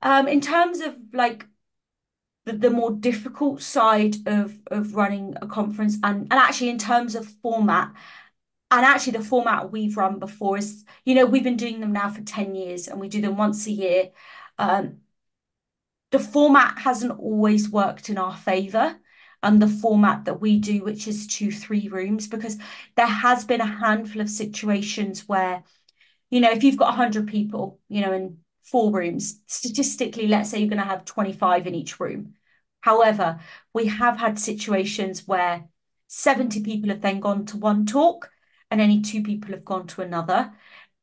[0.02, 1.46] um, in terms of like
[2.46, 7.16] the, the more difficult side of of running a conference, and and actually in terms
[7.16, 7.94] of format.
[8.72, 12.10] And actually, the format we've run before is, you know, we've been doing them now
[12.10, 14.12] for 10 years and we do them once a year.
[14.60, 15.00] Um,
[16.12, 18.96] the format hasn't always worked in our favor
[19.42, 22.58] and the format that we do, which is two, three rooms, because
[22.96, 25.64] there has been a handful of situations where,
[26.30, 30.60] you know, if you've got 100 people, you know, in four rooms, statistically, let's say
[30.60, 32.34] you're going to have 25 in each room.
[32.82, 33.40] However,
[33.74, 35.66] we have had situations where
[36.08, 38.30] 70 people have then gone to one talk
[38.72, 40.54] and only two people have gone to another.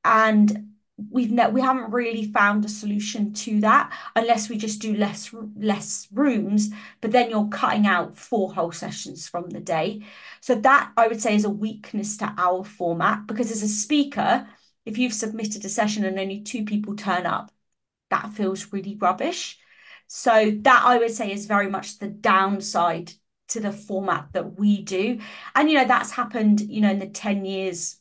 [0.04, 0.75] And
[1.10, 5.34] we've ne- we haven't really found a solution to that unless we just do less
[5.54, 6.70] less rooms
[7.02, 10.02] but then you're cutting out four whole sessions from the day.
[10.40, 14.48] So that i would say is a weakness to our format because as a speaker
[14.86, 17.50] if you've submitted a session and only two people turn up
[18.10, 19.58] that feels really rubbish.
[20.06, 23.12] So that i would say is very much the downside
[23.48, 25.20] to the format that we do.
[25.54, 27.96] And you know that's happened you know in the 10 years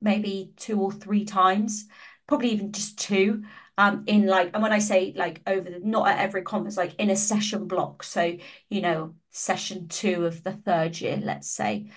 [0.00, 1.86] maybe two or three times
[2.30, 3.42] probably even just two
[3.76, 6.94] um, in like, and when I say like over the, not at every conference, like
[6.94, 8.04] in a session block.
[8.04, 8.36] So,
[8.68, 11.90] you know, session two of the third year, let's say.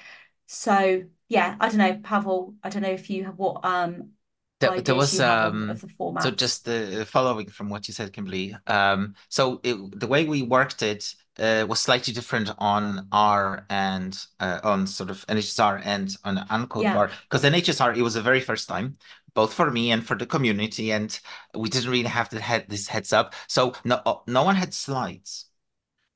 [0.47, 4.13] So yeah, I don't know, Pavel, I don't know if you have what um
[4.69, 6.23] there, there was um of, the format.
[6.23, 8.55] So just the following from what you said, Kimberly.
[8.67, 14.17] Um, so it, the way we worked it uh, was slightly different on R and
[14.39, 16.93] uh, on sort of NHSR and on Uncode yeah.
[16.93, 18.97] bar because NHSR it was the very first time
[19.33, 21.19] both for me and for the community, and
[21.55, 23.33] we didn't really have the head this heads up.
[23.47, 25.45] So no, no one had slides.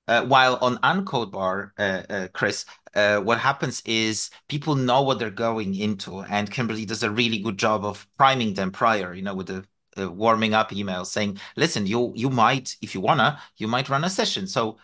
[0.07, 2.65] Uh, while on Uncode Bar, uh, uh, Chris,
[2.95, 7.39] uh, what happens is people know what they're going into, and Kimberly does a really
[7.39, 9.65] good job of priming them prior, you know, with the
[10.09, 14.09] warming up email saying, "Listen, you you might, if you wanna, you might run a
[14.09, 14.77] session, so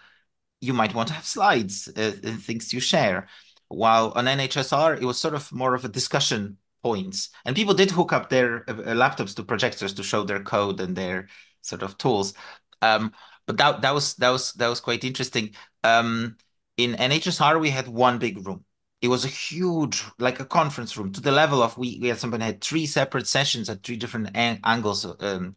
[0.62, 3.28] you might want to have slides uh, and things you share."
[3.70, 7.30] While on NHSR, it was sort of more of a discussion points.
[7.46, 11.28] And people did hook up their laptops to projectors to show their code and their
[11.62, 12.34] sort of tools.
[12.82, 13.14] Um,
[13.45, 15.53] but that that was that was that was quite interesting.
[15.84, 16.38] Um,
[16.77, 18.65] in NHSR, we had one big room.
[19.01, 22.19] It was a huge, like a conference room, to the level of we we had
[22.19, 25.56] somebody had three separate sessions at three different an angles, um,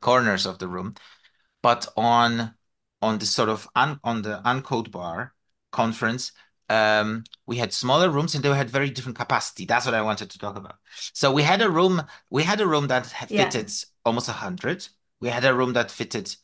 [0.00, 0.94] corners of the room.
[1.62, 2.54] But on
[3.02, 5.34] on the sort of un, on the uncode bar
[5.72, 6.32] conference,
[6.68, 9.66] um, we had smaller rooms and they had very different capacity.
[9.66, 10.76] That's what I wanted to talk about.
[11.12, 13.84] So we had a room, we had a room that fitted yeah.
[14.04, 14.88] almost 100.
[15.20, 16.34] We had a room that fitted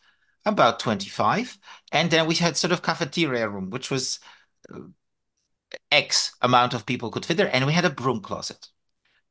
[0.45, 1.59] about 25.
[1.93, 4.19] And then we had sort of cafeteria room, which was
[4.73, 4.81] uh,
[5.91, 7.55] X amount of people could fit there.
[7.55, 8.69] And we had a broom closet.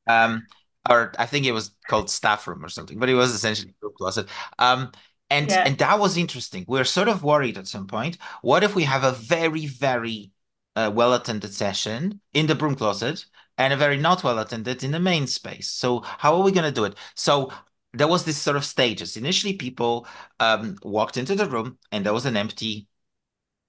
[0.07, 0.47] Um,
[0.89, 3.79] or I think it was called staff room or something, but it was essentially a
[3.79, 4.27] broom closet.
[4.57, 4.91] Um,
[5.29, 5.63] and, yeah.
[5.65, 6.65] and that was interesting.
[6.67, 8.17] We were sort of worried at some point.
[8.41, 10.31] What if we have a very, very
[10.75, 13.25] a well attended session in the broom closet
[13.57, 15.69] and a very not well attended in the main space.
[15.69, 16.95] So how are we going to do it?
[17.15, 17.51] So
[17.93, 19.17] there was this sort of stages.
[19.17, 20.07] Initially, people
[20.39, 22.87] um, walked into the room and there was an empty,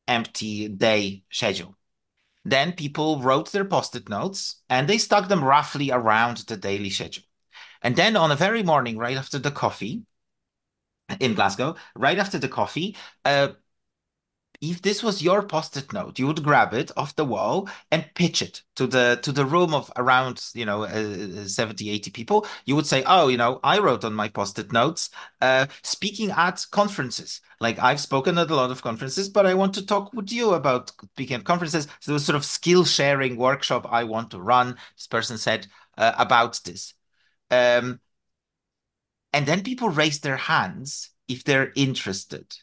[0.07, 1.77] empty day schedule.
[2.45, 7.25] Then people wrote their post-it notes and they stuck them roughly around the daily schedule.
[7.83, 10.03] And then on a very morning, right after the coffee
[11.21, 13.49] in Glasgow, right after the coffee, uh,
[14.63, 18.41] if this was your post-it note, you would grab it off the wall and pitch
[18.43, 22.47] it to the to the room of around, you know, uh, 70, 80 people.
[22.65, 26.65] You would say, oh, you know, I wrote on my post-it notes, uh, speaking at
[26.71, 27.41] conferences.
[27.61, 30.53] Like I've spoken at a lot of conferences, but I want to talk with you
[30.55, 31.89] about speaking at conferences.
[32.01, 34.77] So sort of skill sharing workshop I want to run.
[34.97, 35.67] This person said
[35.99, 36.95] uh, about this.
[37.51, 38.01] Um,
[39.33, 42.57] and then people raise their hands if they're interested.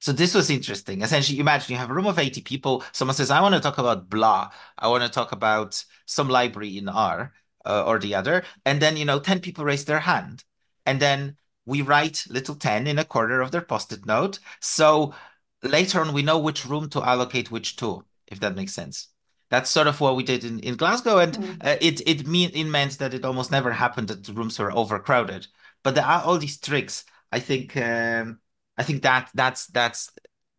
[0.00, 1.02] So this was interesting.
[1.02, 2.82] Essentially, imagine you have a room of 80 people.
[2.92, 4.50] Someone says, I want to talk about blah.
[4.78, 7.32] I want to talk about some library in R
[7.66, 8.42] uh, or the other.
[8.64, 10.44] And then, you know, 10 people raise their hand.
[10.86, 11.36] And then
[11.66, 14.38] we write little 10 in a corner of their post-it note.
[14.60, 15.14] So
[15.62, 19.08] later on, we know which room to allocate which to, if that makes sense.
[19.50, 21.18] That's sort of what we did in, in Glasgow.
[21.18, 21.56] And mm.
[21.62, 24.72] uh, it, it, mean, it meant that it almost never happened that the rooms were
[24.72, 25.46] overcrowded.
[25.82, 27.04] But there are all these tricks.
[27.30, 27.76] I think...
[27.76, 28.38] Um,
[28.80, 30.10] I think that that's that's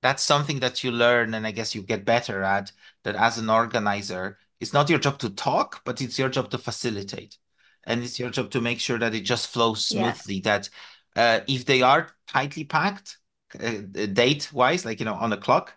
[0.04, 2.72] that's something that you learn and I guess you get better at
[3.04, 4.38] that as an organizer.
[4.60, 7.40] It's not your job to talk, but it's your job to facilitate.
[7.84, 10.40] And it's your job to make sure that it just flows smoothly.
[10.42, 10.70] That
[11.16, 13.18] uh, if they are tightly packed,
[13.60, 13.80] uh,
[14.14, 15.74] date wise, like you know, on the clock,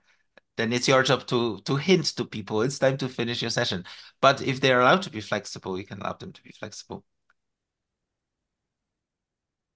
[0.58, 3.84] then it's your job to to hint to people it's time to finish your session.
[4.20, 7.06] But if they're allowed to be flexible, you can allow them to be flexible.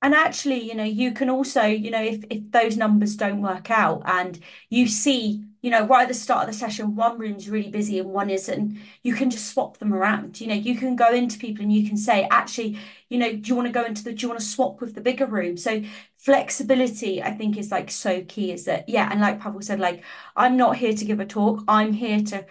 [0.01, 3.69] And actually, you know, you can also, you know, if if those numbers don't work
[3.71, 4.39] out and
[4.71, 7.99] you see, you know, right at the start of the session, one room's really busy
[7.99, 10.41] and one isn't, you can just swap them around.
[10.41, 13.49] You know, you can go into people and you can say, actually, you know, do
[13.49, 15.57] you want to go into the, do you want to swap with the bigger room?
[15.57, 15.83] So
[16.17, 20.05] flexibility, I think, is like so key, is that, yeah, and like Pavel said, like,
[20.37, 22.47] I'm not here to give a talk, I'm here to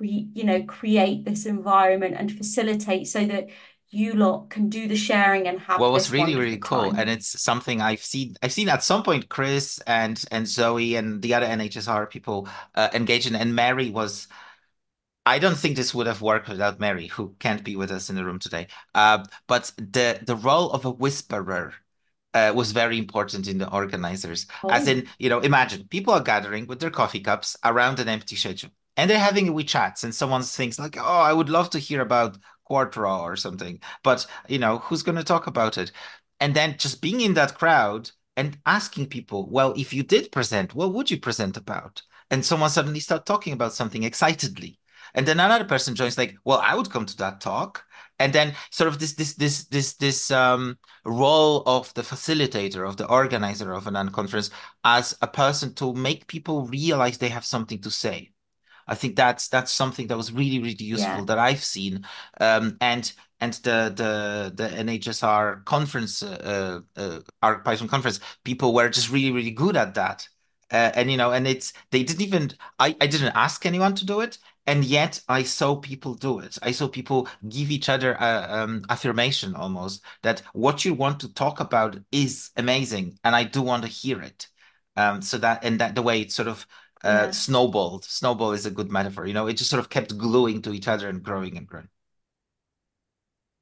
[0.00, 3.48] you know, create this environment and facilitate so that
[3.94, 6.96] you lot can do the sharing and have What was really, really cool, time.
[6.96, 11.20] and it's something I've seen I've seen at some point Chris and and Zoe and
[11.20, 14.28] the other NHSR people uh, engage in, and Mary was
[15.26, 18.16] I don't think this would have worked without Mary, who can't be with us in
[18.16, 18.68] the room today.
[18.94, 21.74] Uh, but the the role of a whisperer
[22.34, 24.46] uh, was very important in the organizers.
[24.68, 28.08] As Oh, in, you know, imagine people are gathering with their coffee cups around an
[28.08, 31.48] empty schedule, and they're having a wee chats, and someone thinks like, "Oh, I would
[31.48, 35.78] love to hear about Quarto or something," but you know, who's going to talk about
[35.78, 35.92] it?
[36.40, 40.74] And then just being in that crowd and asking people, "Well, if you did present,
[40.74, 44.78] what would you present about?" And someone suddenly start talking about something excitedly.
[45.14, 47.84] And then another person joins, like, well, I would come to that talk.
[48.18, 52.96] And then sort of this this this this this um role of the facilitator, of
[52.96, 54.50] the organizer of an unconference
[54.84, 58.33] as a person to make people realize they have something to say.
[58.86, 62.06] I think that's that's something that was really, really useful yeah, that I've seen.
[62.40, 68.88] Um, and and the the the NHSR conference, uh, uh, our Python conference, people were
[68.88, 70.28] just really, really good at that.
[70.72, 74.06] Uh, and you know, and it's they didn't even I, I didn't ask anyone to
[74.06, 76.58] do it, and yet I saw people do it.
[76.62, 81.32] I saw people give each other a, um, affirmation almost that what you want to
[81.32, 84.48] talk about is amazing, and I do want to hear it.
[84.96, 86.66] Um, so that and that the way it sort of
[87.04, 87.30] uh, yeah.
[87.30, 88.04] snowballed.
[88.04, 89.26] Snowball is a good metaphor.
[89.26, 91.88] You know, it just sort of kept gluing to each other and growing and growing.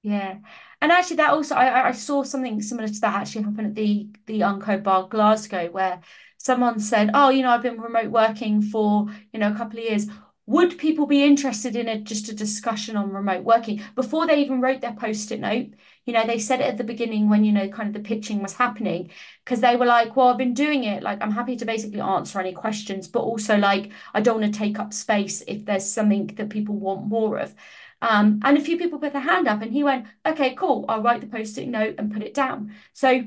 [0.03, 0.39] Yeah.
[0.81, 4.09] And actually that also I I saw something similar to that actually happen at the
[4.27, 6.01] the UnCodeBar Glasgow where
[6.39, 9.85] someone said, Oh, you know, I've been remote working for, you know, a couple of
[9.85, 10.07] years.
[10.47, 14.61] Would people be interested in a just a discussion on remote working before they even
[14.61, 15.69] wrote their post-it note?
[16.05, 18.43] You know, they said it at the beginning when, you know, kind of the pitching
[18.43, 19.11] was happening,
[19.45, 21.03] because they were like, Well, I've been doing it.
[21.03, 24.59] Like, I'm happy to basically answer any questions, but also like I don't want to
[24.59, 27.55] take up space if there's something that people want more of.
[28.01, 31.03] Um, and a few people put their hand up and he went, okay, cool, I'll
[31.03, 32.75] write the post-it note and put it down.
[32.93, 33.25] So,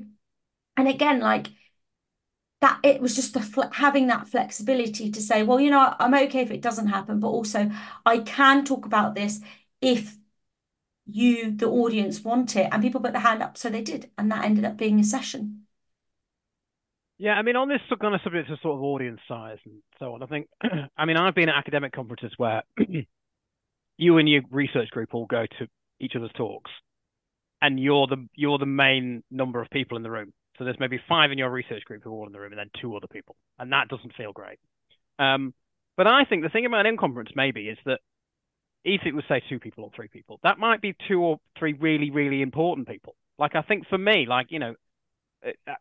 [0.78, 1.48] and again, like
[2.62, 6.42] that, it was just the having that flexibility to say, well, you know, I'm okay
[6.42, 7.70] if it doesn't happen, but also
[8.06, 9.42] I can talk about this
[9.82, 10.16] if
[11.06, 12.70] you, the audience, want it.
[12.72, 14.10] And people put their hand up, so they did.
[14.18, 15.65] And that ended up being a session.
[17.18, 20.13] Yeah, I mean, on this kind of subject of sort of audience size and so
[20.13, 20.48] on, I think,
[20.98, 22.63] I mean, I've been at academic conferences where
[23.98, 25.68] you and your research group all go to
[26.02, 26.72] each other's talks,
[27.62, 30.34] and you're the you're the main number of people in the room.
[30.58, 32.60] So there's maybe five in your research group who are all in the room, and
[32.60, 34.60] then two other people, and that doesn't feel great.
[35.18, 35.54] Um,
[35.96, 38.02] but I think the thing about an unconference maybe is that
[38.86, 41.74] if it was say two people or three people, that might be two or three
[41.74, 43.15] really really important people.
[43.38, 44.76] Like I think for me, like you know,
[45.45, 45.74] uh, uh,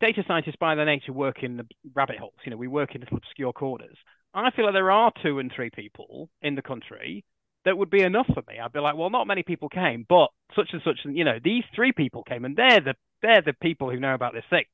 [0.00, 2.34] data scientists by their nature work in the rabbit holes.
[2.44, 3.96] You know, we work in little obscure corners.
[4.34, 7.24] I feel like there are two and three people in the country
[7.64, 8.60] that would be enough for me.
[8.62, 11.38] I'd be like, well, not many people came, but such and such, and you know,
[11.42, 14.64] these three people came, and they're the they're the people who know about this thing.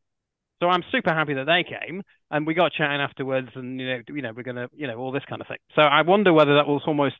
[0.61, 4.03] So I'm super happy that they came, and we got chatting afterwards, and you know,
[4.09, 5.59] you know, we're gonna, you know, all this kind of thing.
[5.75, 7.17] So I wonder whether that was almost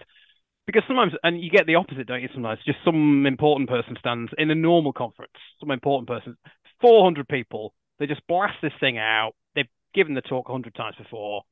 [0.67, 2.29] because sometimes, and you get the opposite, don't you?
[2.33, 6.37] Sometimes just some important person stands in a normal conference, some important person,
[6.81, 9.33] 400 people, they just blast this thing out.
[9.55, 11.43] They've given the talk 100 times before.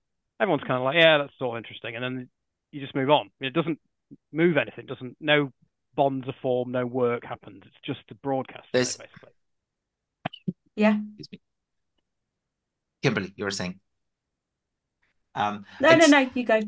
[0.40, 2.29] Everyone's kind of like, yeah, that's sort of interesting, and then
[2.73, 3.31] you just move on.
[3.40, 3.79] It doesn't
[4.33, 4.87] move anything.
[4.87, 5.53] Doesn't no
[5.94, 7.62] bonds are formed, no work happens.
[7.66, 9.31] It's just a broadcast, There's, basically.
[10.77, 10.96] Yeah.
[11.18, 11.40] excuse me,
[13.03, 13.81] Kimberly, you were saying.
[15.35, 16.61] Um, No, no, no, you go.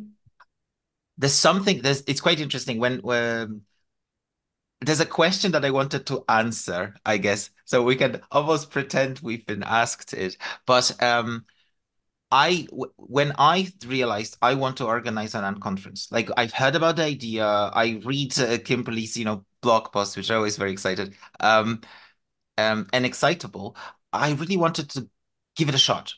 [1.19, 3.63] There's something there's it's quite interesting when when
[4.81, 7.51] there's a question that I wanted to answer, I guess.
[7.65, 10.37] So we can almost pretend we've been asked it.
[10.67, 11.45] But um
[12.33, 16.97] I w- when I realized I want to organize an unconference, like I've heard about
[16.97, 21.15] the idea, I read uh, Kimberly's, you know, blog post, which I always very excited,
[21.41, 21.83] um,
[22.59, 23.77] um, and excitable.
[24.13, 25.09] I really wanted to
[25.57, 26.15] give it a shot.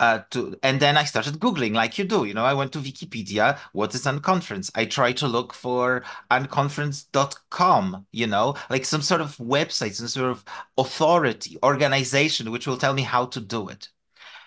[0.00, 2.24] Uh, to and then I started Googling like you do.
[2.24, 3.58] You know, I went to Wikipedia.
[3.72, 4.70] What is unconference?
[4.74, 10.30] I tried to look for unconference.com, you know, like some sort of website, some sort
[10.30, 10.44] of
[10.76, 13.88] authority, organization, which will tell me how to do it.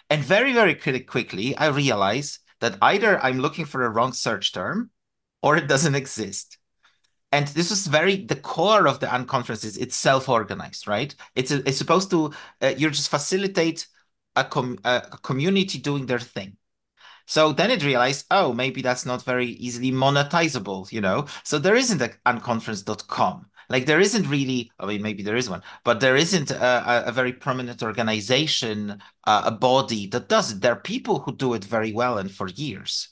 [0.10, 4.92] And very, very quickly, I realized that either I'm looking for a wrong search term
[5.42, 6.58] or it doesn't exist.
[7.32, 11.16] And this is very the core of the unconference is it's self-organized, right?
[11.36, 13.88] It's a, it's supposed to uh, you just facilitate
[14.36, 16.58] a, com a community doing their thing.
[17.28, 21.28] So then it realized, oh, maybe that's not very easily monetizable, you know?
[21.44, 23.46] So there isn't a unconference.com.
[23.70, 27.12] Like there isn't really, I mean, maybe there is one, but there isn't a, a
[27.14, 30.62] very prominent organization, uh, a body that does it.
[30.62, 33.10] There are people who do it very well and for years.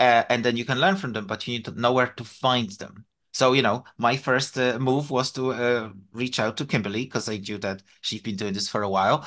[0.00, 2.24] Uh, and then you can learn from them, but you need to know where to
[2.24, 3.04] find them.
[3.32, 7.28] So, you know, my first uh, move was to uh, reach out to Kimberly because
[7.28, 9.26] I knew that she'd been doing this for a while.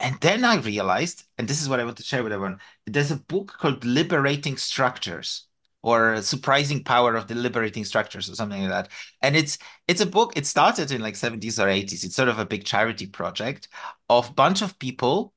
[0.00, 3.10] And then I realized, and this is what I want to share with everyone, there's
[3.10, 5.46] a book called Liberating Structures
[5.82, 8.88] or Surprising Power of the Liberating Structures or something like that.
[9.22, 12.04] And it's it's a book, it started in like 70s or 80s.
[12.04, 13.68] It's sort of a big charity project
[14.08, 15.34] of bunch of people.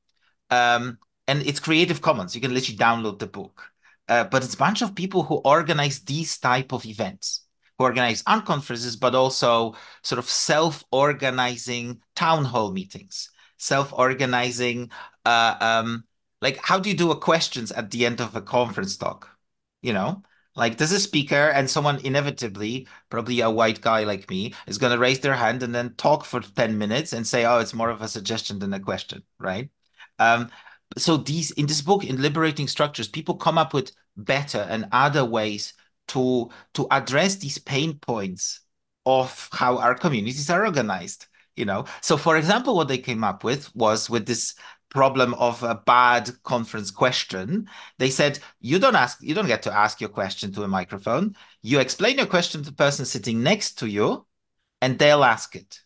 [0.50, 0.98] Um,
[1.28, 2.36] and it's Creative Commons.
[2.36, 3.70] You can literally download the book.
[4.08, 7.44] Uh, but it's a bunch of people who organize these type of events
[7.78, 13.30] who organize unconferences, but also sort of self-organizing town hall meetings,
[13.64, 14.92] self-organizing.
[15.26, 16.04] Uh, um,
[16.42, 19.30] like, how do you do a questions at the end of a conference talk?
[19.82, 20.24] You know,
[20.56, 24.94] like there's a speaker and someone inevitably, probably a white guy like me, is going
[24.94, 27.90] to raise their hand and then talk for 10 minutes and say, oh, it's more
[27.90, 29.70] of a suggestion than a question, right?
[30.20, 30.50] Um,
[30.98, 35.26] so these in this book, in Liberating Structures, people come up with better and other
[35.26, 35.74] ways
[36.10, 38.62] to to address these pain points
[39.06, 41.86] of how our communities are organized you know?
[42.02, 44.56] So for example what they came up with was with this
[44.90, 49.74] problem of a bad conference question they said you don't ask you don't get to
[49.74, 51.36] ask your question to a microphone.
[51.62, 54.26] You explain your question to the person sitting next to you
[54.82, 55.80] and they'll ask it.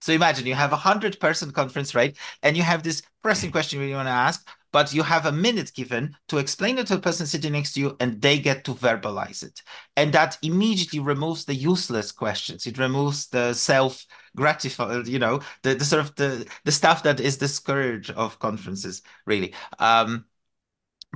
[0.00, 2.16] So imagine you have a hundred person conference right?
[2.42, 3.52] And you have this pressing mm.
[3.52, 6.96] question you want to ask but you have a minute given to explain it to
[6.96, 9.60] the person sitting next to you and they get to verbalize it.
[9.96, 12.66] And that immediately removes the useless questions.
[12.66, 17.20] It removes the self gratified, you know, the, the sort of the, the stuff that
[17.20, 19.54] is the scourge of conferences, really.
[19.78, 20.24] Um,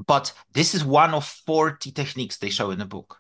[0.07, 3.19] but this is one of 40 techniques they show in the book.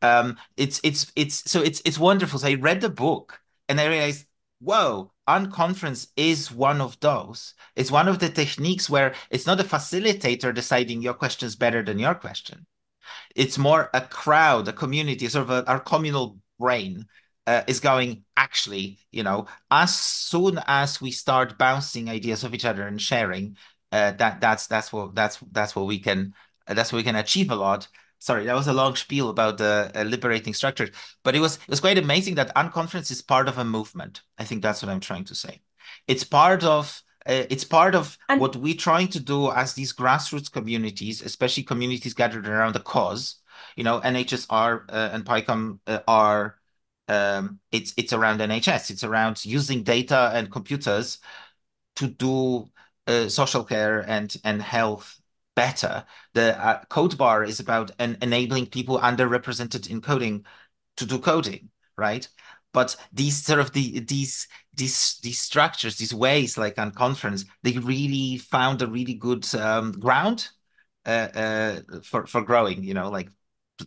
[0.00, 2.38] Um, it's it's it's so it's it's wonderful.
[2.38, 4.26] So I read the book and I realized,
[4.60, 7.54] whoa, unconference is one of those.
[7.76, 11.82] It's one of the techniques where it's not a facilitator deciding your question is better
[11.82, 12.66] than your question.
[13.36, 17.06] It's more a crowd, a community, sort of a, our communal brain
[17.46, 22.64] uh, is going, actually, you know, as soon as we start bouncing ideas of each
[22.64, 23.56] other and sharing,
[23.92, 26.34] uh, that that's that's what that's that's what we can
[26.66, 27.88] that's what we can achieve a lot
[28.18, 30.90] sorry, that was a long spiel about the uh, liberating structures,
[31.24, 34.22] but it was it was quite amazing that unconference is part of a movement.
[34.38, 35.60] I think that's what I'm trying to say.
[36.06, 39.92] It's part of uh, it's part of and what we're trying to do as these
[39.92, 43.36] grassroots communities, especially communities gathered around a cause.
[43.76, 46.58] You know, NHSR uh, and PyCon uh, are
[47.08, 48.90] um, it's it's around NHS.
[48.90, 51.18] It's around using data and computers
[51.96, 52.70] to do
[53.06, 55.20] uh, social care and and health
[55.58, 56.04] better.
[56.34, 60.44] The uh, CodeBar is about en enabling people underrepresented in coding
[60.98, 62.28] to do coding, right?
[62.72, 68.38] But these sort of the these these these structures, these ways, like unconference, they really
[68.38, 70.48] found a really good um, ground
[71.06, 72.84] uh, uh, for for growing.
[72.84, 73.28] You know, like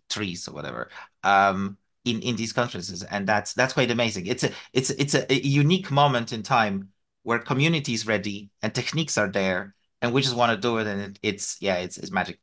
[0.09, 0.89] trees or whatever.
[1.23, 4.25] Um, in in these conferences, and that's that's quite amazing.
[4.27, 6.89] It's a it's it's a, a unique moment in time
[7.23, 10.87] where community is ready and techniques are there and we just want to do it
[10.87, 12.39] and it, it's yeah it's, it's magic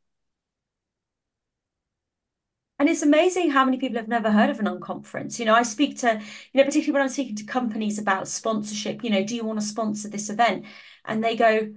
[2.79, 5.37] and it's amazing how many people have never heard of an unconference.
[5.37, 6.21] You know, I speak to,
[6.53, 9.59] you know, particularly when I'm speaking to companies about sponsorship, you know, do you want
[9.59, 10.65] to sponsor this event?
[11.03, 11.73] And they go,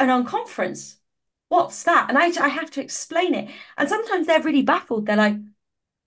[0.00, 0.96] an unconference?
[1.48, 2.06] What's that?
[2.08, 3.50] And I, I have to explain it.
[3.78, 5.06] And sometimes they're really baffled.
[5.06, 5.36] They're like,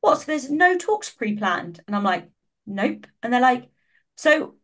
[0.02, 0.20] what?
[0.20, 1.82] So there's no talks pre-planned?
[1.88, 2.30] And I'm like,
[2.66, 3.08] nope.
[3.22, 3.70] And they're like,
[4.18, 4.56] so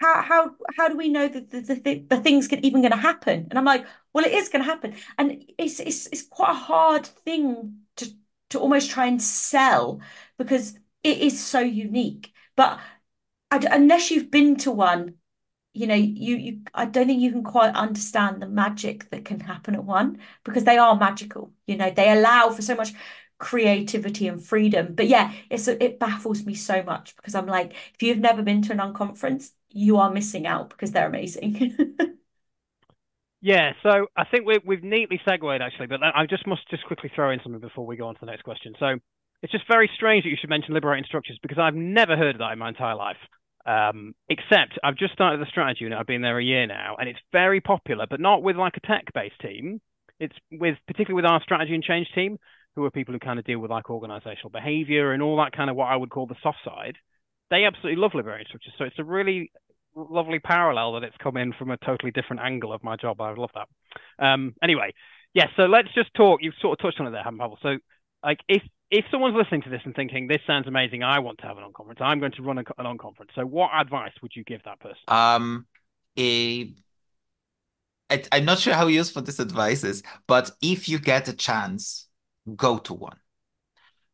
[0.00, 3.46] how how how do we know that the, the, the thing's even going to happen?
[3.50, 6.54] And I'm like, well, it is going to happen, and it's it's it's quite a
[6.54, 8.06] hard thing to
[8.50, 10.00] to almost try and sell
[10.38, 12.32] because it is so unique.
[12.56, 12.80] But
[13.50, 15.14] I, unless you've been to one,
[15.74, 19.40] you know, you you I don't think you can quite understand the magic that can
[19.40, 21.52] happen at one because they are magical.
[21.66, 22.92] You know, they allow for so much
[23.38, 24.94] creativity and freedom.
[24.94, 28.62] But yeah, it's it baffles me so much because I'm like, if you've never been
[28.62, 31.86] to an unconference, you are missing out because they're amazing.
[33.40, 37.10] yeah, so I think we, we've neatly segued actually, but I just must just quickly
[37.14, 38.74] throw in something before we go on to the next question.
[38.78, 38.96] So
[39.42, 42.38] it's just very strange that you should mention liberating structures because I've never heard of
[42.40, 43.16] that in my entire life.
[43.66, 45.98] Um, except I've just started the strategy unit.
[45.98, 48.86] I've been there a year now, and it's very popular, but not with like a
[48.86, 49.80] tech-based team.
[50.18, 52.38] it's with particularly with our strategy and change team,
[52.76, 55.70] who are people who kind of deal with like organizational behavior and all that kind
[55.70, 56.96] of what I would call the soft side.
[57.50, 58.74] They absolutely love liberating structures.
[58.78, 59.50] So it's a really
[59.94, 63.20] lovely parallel that it's come in from a totally different angle of my job.
[63.20, 64.24] I love that.
[64.24, 64.94] Um, anyway,
[65.34, 65.46] yeah.
[65.56, 66.40] So let's just talk.
[66.42, 67.58] You've sort of touched on it there, haven't Pavel?
[67.62, 67.78] So
[68.24, 71.46] like if if someone's listening to this and thinking this sounds amazing, I want to
[71.46, 72.00] have an unconference.
[72.00, 73.30] I'm going to run an unconference.
[73.34, 74.98] So what advice would you give that person?
[75.08, 75.66] Um,
[76.18, 76.72] a
[78.10, 82.08] I, I'm not sure how useful this advice is, but if you get a chance,
[82.56, 83.16] go to one.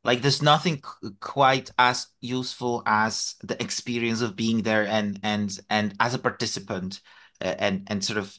[0.07, 0.83] Like there's nothing
[1.21, 7.01] quite as useful as the experience of being there and and and as a participant
[7.43, 8.39] uh, and and sort of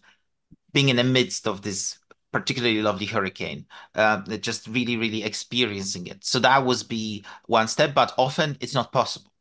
[0.72, 1.99] being in the midst of this
[2.32, 3.65] particularly lovely hurricane,
[3.95, 6.24] uh, just really really experiencing it.
[6.24, 9.34] So that would be one step, but often it's not possible.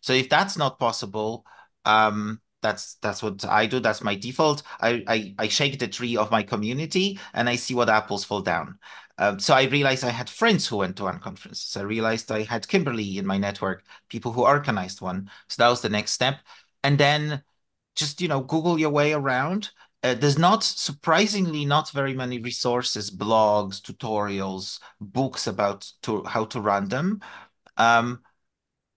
[0.00, 1.44] So if that's not possible,
[1.84, 3.78] um, that's that's what I do.
[3.78, 4.62] That's my default.
[4.80, 8.40] I, I, I shake the tree of my community and I see what apples fall
[8.40, 8.78] down.
[9.18, 11.76] Um, so I realized I had friends who went to one conference.
[11.76, 15.30] I realized I had Kimberly in my network, people who organized one.
[15.48, 16.40] So that was the next step.
[16.82, 17.42] And then
[17.94, 19.70] just, you know, Google your way around.
[20.02, 26.60] Uh, there's not, surprisingly, not very many resources, blogs, tutorials, books about to, how to
[26.60, 27.20] run them.
[27.76, 28.20] Um,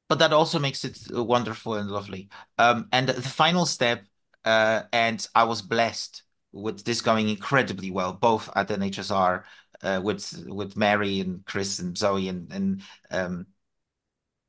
[0.10, 2.30] but that also makes it wonderful and lovely.
[2.58, 4.06] Um, and the final step,
[4.46, 9.44] uh, and I was blessed with this going incredibly well, both at NHSR
[9.84, 12.82] uh, with with Mary and Chris and Zoe and and
[13.12, 13.48] um,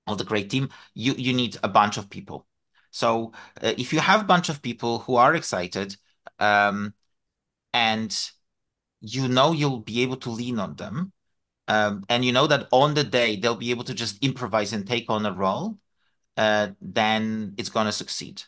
[0.06, 0.70] all the great team.
[0.94, 2.46] You you need a bunch of people.
[2.90, 3.32] So
[3.62, 5.96] uh, if you have a bunch of people who are excited,
[6.38, 6.94] um,
[7.72, 8.16] and
[9.00, 11.12] you know you'll be able to lean on them,
[11.68, 14.86] um, and you know that on the day they'll be able to just improvise and
[14.86, 15.78] take on a role,
[16.36, 18.42] uh, then it's going to succeed.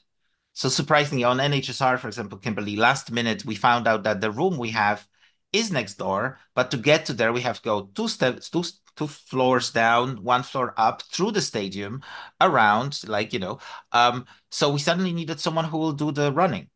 [0.53, 4.59] So surprisingly, on NHSR, for example, Kimberly, last minute we found out that the room
[4.59, 5.07] we have
[5.53, 8.65] is next door, but to get to there we have to go two steps, two
[8.97, 12.03] two floors down, one floor up through the stadium,
[12.41, 13.59] around, like you know.
[13.93, 16.69] Um, so we suddenly needed someone who will do the running.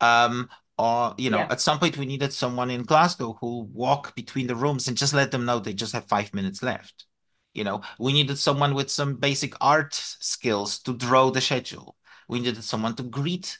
[0.00, 0.48] Um,
[0.78, 1.48] or you know, yeah.
[1.50, 5.14] at some point we needed someone in Glasgow who'll walk between the rooms and just
[5.14, 7.06] let them know they just have five minutes left.
[7.54, 11.96] You know, we needed someone with some basic art skills to draw the schedule.
[12.28, 13.58] We needed someone to greet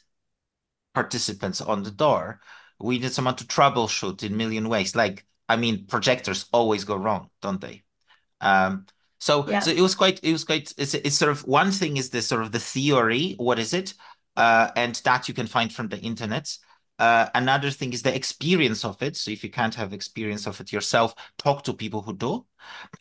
[0.94, 2.40] participants on the door.
[2.78, 4.94] We needed someone to troubleshoot in million ways.
[4.94, 7.82] Like, I mean, projectors always go wrong, don't they?
[8.40, 8.86] Um,
[9.18, 9.58] so, yeah.
[9.60, 12.22] so it was quite, it was quite, it's, it's sort of one thing is the
[12.22, 13.94] sort of the theory, what is it?
[14.36, 16.56] Uh, and that you can find from the internet.
[16.98, 19.16] Uh, another thing is the experience of it.
[19.16, 22.46] So if you can't have experience of it yourself, talk to people who do.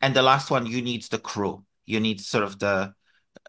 [0.01, 1.65] And the last one, you need the crew.
[1.85, 2.93] You need sort of the,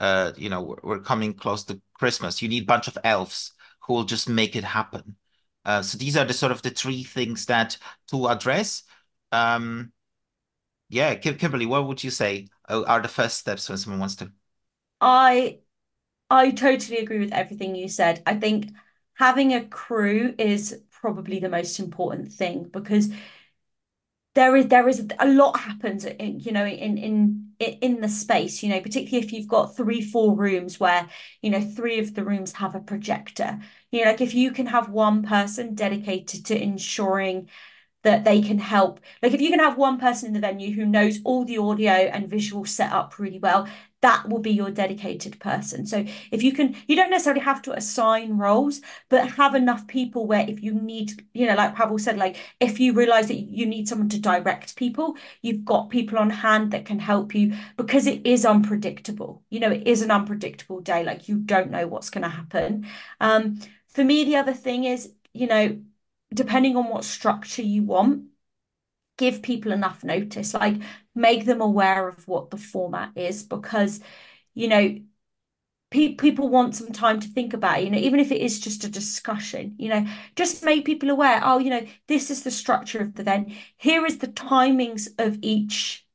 [0.00, 2.40] uh, you know, we're, we're coming close to Christmas.
[2.40, 5.16] You need a bunch of elves who will just make it happen.
[5.64, 7.76] Uh, so these are the sort of the three things that
[8.10, 8.84] to address.
[9.32, 9.92] Um,
[10.88, 14.32] yeah, Kim Kimberly, what would you say are the first steps when someone wants to?
[15.00, 15.60] I
[16.30, 18.22] I totally agree with everything you said.
[18.26, 18.72] I think
[19.18, 23.10] having a crew is probably the most important thing because
[24.34, 28.08] there is there is a lot happens uh, in you know in in in the
[28.08, 31.08] space you know particularly if you've got three four rooms where
[31.42, 33.58] you know three of the rooms have a projector
[33.90, 37.48] you know like if you can have one person dedicated to ensuring
[38.04, 39.00] that they can help.
[39.22, 41.92] Like if you can have one person in the venue who knows all the audio
[41.92, 43.68] and visual setup really well,
[44.00, 45.86] that will be your dedicated person.
[45.86, 50.26] So if you can, you don't necessarily have to assign roles, but have enough people
[50.26, 53.66] where if you need, you know, like Pavel said, like if you realize that you
[53.66, 58.06] need someone to direct people, you've got people on hand that can help you because
[58.06, 59.42] it is unpredictable.
[59.50, 61.02] You know, it is an unpredictable day.
[61.02, 62.86] Like you don't know what's going to happen.
[63.20, 65.80] Um, for me, the other thing is, you know,
[66.32, 68.27] depending on what structure you want,
[69.18, 70.76] give people enough notice, like
[71.14, 74.00] make them aware of what the format is because,
[74.54, 74.98] you know,
[75.90, 78.60] pe- people want some time to think about it, you know, even if it is
[78.60, 80.06] just a discussion, you know,
[80.36, 83.52] just make people aware, oh, you know, this is the structure of the event.
[83.76, 86.06] Here is the timings of each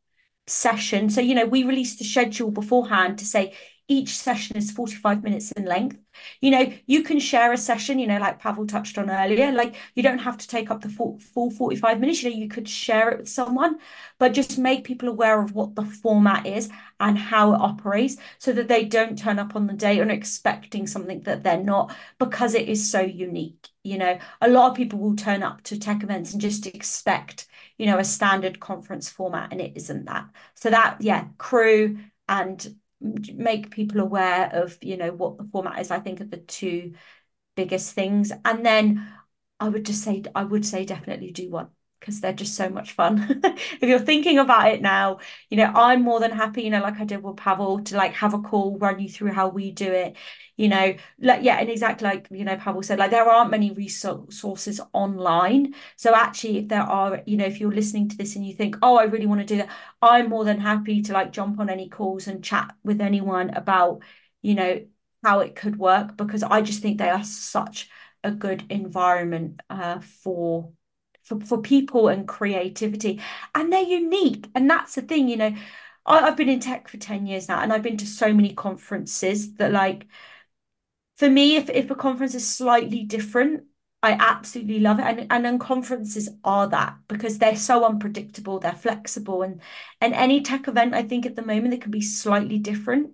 [0.48, 1.10] session.
[1.10, 3.54] So, you know, we release the schedule beforehand to say
[3.88, 5.98] each session is 45 minutes in length.
[6.42, 9.76] You know, you can share a session, you know, like Pavel touched on earlier, like
[9.96, 12.70] you don't have to take up the full, full 45 minutes, you know, you could
[12.70, 13.78] share it with someone,
[14.20, 16.70] but just make people aware of what the format is
[17.00, 20.88] and how it operates so that they don't turn up on the day and expecting
[20.88, 23.68] something that they're not because it is so unique.
[23.84, 27.48] You know, a lot of people will turn up to tech events and just expect,
[27.78, 30.30] you know, a standard conference format and it isn't that.
[30.56, 31.98] So that, yeah, crew
[32.30, 32.76] and
[33.36, 36.94] make people aware of you know what the format is i think are the two
[37.56, 38.32] biggest things.
[38.46, 39.08] And then
[39.60, 41.70] I would just say I would say definitely do one
[42.04, 43.42] because they're just so much fun.
[43.46, 47.00] if you're thinking about it now, you know, I'm more than happy, you know, like
[47.00, 49.90] I did with Pavel, to like have a call, run you through how we do
[49.90, 50.18] it,
[50.58, 53.72] you know, like yeah, and exactly like you know, Pavel said, like there aren't many
[53.72, 55.74] resources online.
[55.96, 58.76] So actually, if there are, you know, if you're listening to this and you think,
[58.82, 59.70] oh, I really want to do that,
[60.02, 64.02] I'm more than happy to like jump on any calls and chat with anyone about,
[64.42, 64.86] you know,
[65.24, 67.90] how it could work because I just think they are such
[68.24, 70.72] a good environment uh, for
[71.24, 73.22] for, for people and creativity.
[73.56, 74.48] And they're unique.
[74.56, 75.56] And that's the thing, you know,
[76.06, 78.54] I, I've been in tech for 10 years now, and I've been to so many
[78.54, 80.08] conferences that like
[81.18, 83.66] for me, if, if a conference is slightly different,
[84.02, 85.04] I absolutely love it.
[85.06, 89.62] And and unconferences are that because they're so unpredictable, they're flexible, and
[90.02, 93.12] and any tech event, I think at the moment it can be slightly different.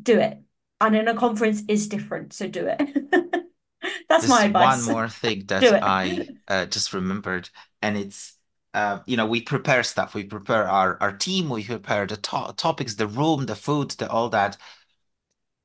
[0.00, 0.38] Do it.
[0.80, 3.43] And in a conference is different, so do it.
[4.20, 4.86] That's my advice.
[4.86, 7.50] one more thing that I uh, just remembered,
[7.82, 8.36] and it's
[8.74, 10.14] uh, you know we prepare stuff.
[10.14, 11.48] We prepare our our team.
[11.48, 14.56] We prepare the to topics, the room, the food, the all that.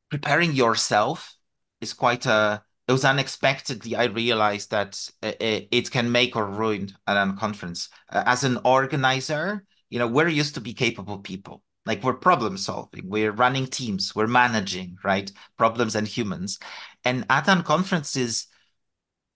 [0.09, 1.35] Preparing yourself
[1.81, 2.63] is quite a.
[2.87, 7.89] It was unexpectedly I realized that it, it can make or ruin an unconference.
[8.11, 11.61] Uh, as an organizer, you know we're used to be capable people.
[11.85, 15.31] Like we're problem solving, we're running teams, we're managing, right?
[15.57, 16.59] Problems and humans.
[17.05, 18.47] And at unconferences,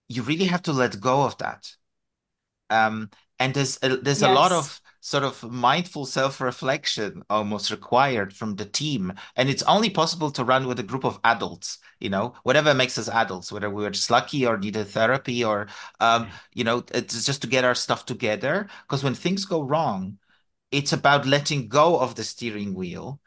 [0.08, 1.70] you really have to let go of that.
[2.70, 4.30] Um, and there's a, there's yes.
[4.30, 9.90] a lot of sort of mindful self-reflection almost required from the team and it's only
[9.90, 13.68] possible to run with a group of adults you know whatever makes us adults whether
[13.68, 15.66] we were just lucky or needed therapy or
[16.00, 20.16] um, you know it's just to get our stuff together because when things go wrong
[20.70, 23.20] it's about letting go of the steering wheel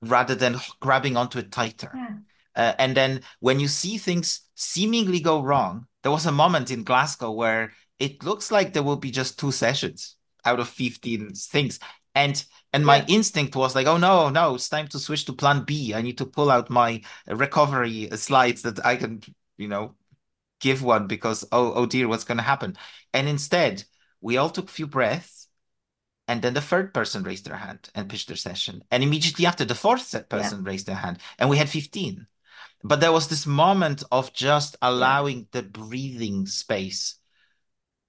[0.00, 2.16] rather than grabbing onto it tighter yeah.
[2.56, 6.84] Uh, and then when you see things seemingly go wrong, there was a moment in
[6.84, 11.78] Glasgow where it looks like there will be just two sessions out of 15 things.
[12.14, 13.06] And and my yeah.
[13.08, 15.94] instinct was like, oh no, no, it's time to switch to plan B.
[15.94, 19.22] I need to pull out my recovery slides that I can,
[19.56, 19.94] you know,
[20.60, 22.76] give one because oh oh dear, what's gonna happen?
[23.12, 23.84] And instead,
[24.20, 25.40] we all took a few breaths
[26.30, 28.84] and then the third person raised their hand and pitched their session.
[28.92, 30.70] And immediately after, the fourth person yeah.
[30.70, 31.18] raised their hand.
[31.40, 32.24] And we had 15
[32.82, 37.16] but there was this moment of just allowing the breathing space.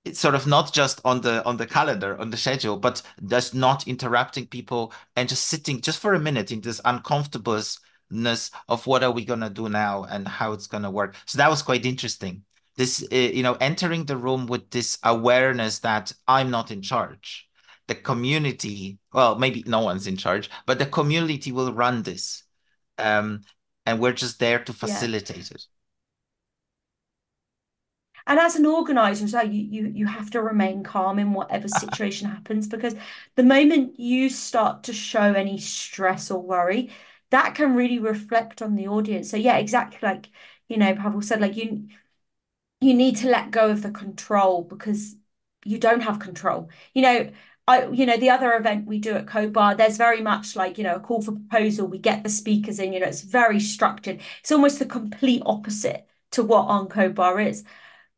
[0.04, 3.54] It's sort of not just on the on the calendar on the schedule but just
[3.54, 9.04] not interrupting people and just sitting just for a minute in this uncomfortableness of what
[9.04, 11.16] are we going to do now and how it's going to work.
[11.28, 12.44] So that was quite interesting.
[12.78, 17.48] This uh, you know entering the room with this awareness that i'm not in charge.
[17.88, 22.44] The community well maybe no one's in charge but the community will run this.
[22.98, 23.42] Um,
[23.86, 25.58] and we're just there to facilitate yeah.
[25.58, 25.66] it.
[28.28, 32.30] And as an organizer so you, you you have to remain calm in whatever situation
[32.30, 32.96] happens because
[33.36, 36.92] the moment you start to show any stress or worry
[37.32, 39.30] that can really reflect on the audience.
[39.32, 40.30] So yeah exactly like
[40.68, 41.88] you know Pavel said like you
[42.82, 45.16] you need to let go of the control because
[45.66, 46.70] you don't have control.
[46.94, 47.32] You know
[47.68, 50.84] I, you know, the other event we do at CodeBar, there's very much like, you
[50.84, 51.88] know, a call for proposal.
[51.88, 54.22] We get the speakers in, you know, it's very structured.
[54.42, 57.64] It's almost the complete opposite to what on Cobar is.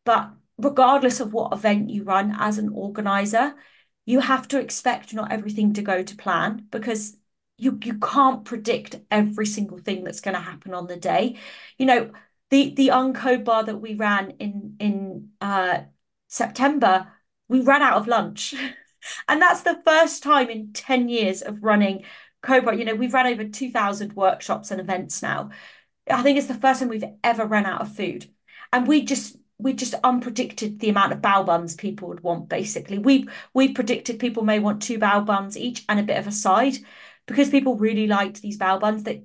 [0.05, 3.55] But regardless of what event you run as an organizer,
[4.05, 7.17] you have to expect not everything to go to plan because
[7.57, 11.37] you you can't predict every single thing that's going to happen on the day.
[11.77, 12.11] You know,
[12.49, 15.81] the the uncode bar that we ran in in uh,
[16.27, 17.07] September,
[17.47, 18.53] we ran out of lunch.
[19.27, 22.03] And that's the first time in 10 years of running
[22.43, 22.77] CodeBar.
[22.77, 25.49] You know, we've run over 2,000 workshops and events now.
[26.09, 28.29] I think it's the first time we've ever run out of food.
[28.71, 32.97] And we just we just unpredicted the amount of bao buns people would want basically
[32.97, 36.31] we we predicted people may want two bao buns each and a bit of a
[36.31, 36.75] side
[37.27, 39.23] because people really liked these bao buns that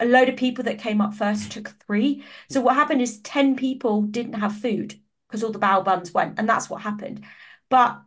[0.00, 3.56] a load of people that came up first took three so what happened is 10
[3.56, 4.98] people didn't have food
[5.28, 7.24] because all the bao buns went and that's what happened
[7.68, 8.00] but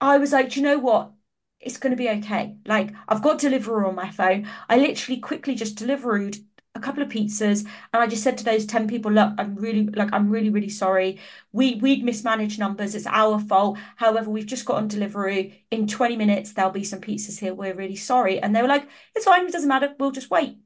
[0.00, 1.12] I was like, you know what?
[1.60, 2.56] It's going to be okay.
[2.66, 4.48] Like, I've got Deliveroo on my phone.
[4.68, 6.42] I literally quickly just Deliverooed
[6.76, 7.60] a couple of pizzas
[7.92, 10.68] and I just said to those 10 people, look, I'm really like I'm really, really
[10.68, 11.18] sorry.
[11.52, 12.94] We we'd mismanaged numbers.
[12.94, 13.78] It's our fault.
[13.96, 15.52] However, we've just got on Deliveroo.
[15.70, 17.54] In 20 minutes, there'll be some pizzas here.
[17.54, 18.40] We're really sorry.
[18.40, 20.58] And they were like, it's fine, it doesn't matter, we'll just wait.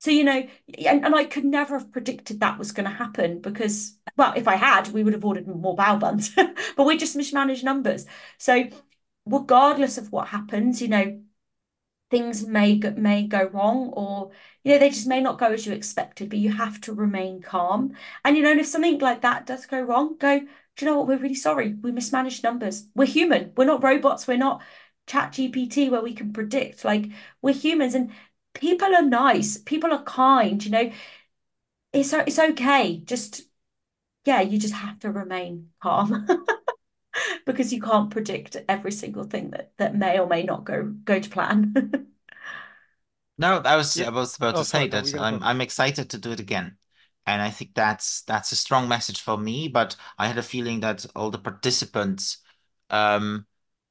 [0.00, 0.48] So, you know,
[0.86, 4.48] and, and I could never have predicted that was going to happen because, well, if
[4.48, 6.30] I had, we would have ordered more bao buns,
[6.76, 8.06] but we just mismanaged numbers.
[8.38, 8.64] So,
[9.26, 11.20] regardless of what happens, you know,
[12.10, 14.30] things may go, may go wrong or
[14.64, 17.40] you know they just may not go as you expected but you have to remain
[17.40, 17.92] calm.
[18.24, 20.46] And you know if something like that does go wrong go do
[20.86, 21.08] you know what?
[21.08, 21.74] We're really sorry.
[21.74, 22.86] We mismanaged numbers.
[22.94, 23.52] We're human.
[23.56, 24.26] We're not robots.
[24.26, 24.62] We're not
[25.06, 26.84] ChatGPT where we can predict.
[26.84, 27.06] Like
[27.42, 27.94] we're humans.
[27.94, 28.12] And
[28.54, 30.90] people are nice people are kind you know
[31.92, 33.42] it's it's okay just
[34.26, 36.26] yeah you just have to remain calm
[37.46, 41.18] because you can't predict every single thing that that may or may not go go
[41.20, 41.74] to plan.
[43.38, 44.06] No, I was Yeah.
[44.06, 45.42] I was about Oh, to say Paul, that I'm first.
[45.42, 46.76] I'm excited to do it again.
[47.26, 50.80] And I think that's that's a strong message for me, but I had a feeling
[50.80, 52.38] that all the participants
[52.90, 53.46] um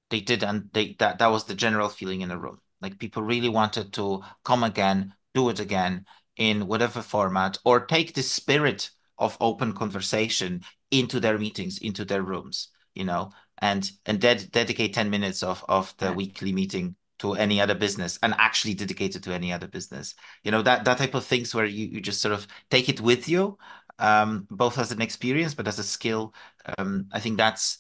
[0.10, 2.62] they did and they that that was the general feeling in the room.
[2.82, 6.06] Like people really wanted to come again, do it again
[6.38, 10.62] in whatever format, or take the spirit of open conversation
[10.92, 15.64] into their meetings, into their rooms, you know, and and ded dedicate 10 minutes of
[15.68, 16.12] of the Yeah.
[16.14, 20.16] weekly meeting to any other business and actually dedicate it to any other business.
[20.44, 23.02] You know, that that type of things where you, you just sort of take it
[23.02, 23.58] with you,
[24.00, 26.34] um, both as an experience, but as a skill.
[26.78, 27.80] Um, I think that's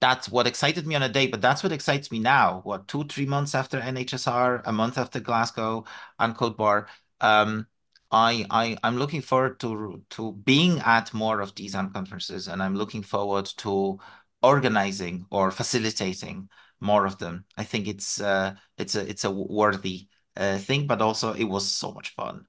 [0.00, 2.60] that's what excited me on a day, but that's what excites me now.
[2.64, 5.84] What, two, three months after NHSR, a month after Glasgow
[6.18, 6.86] and CodeBar.
[7.20, 7.66] Um,
[8.10, 12.74] I, I I'm looking forward to to being at more of these conferences, and I'm
[12.74, 13.98] looking forward to
[14.42, 16.48] organizing or facilitating
[16.80, 17.44] more of them.
[17.56, 21.68] I think it's uh it's a it's a worthy uh, thing, but also it was
[21.68, 22.46] so much fun.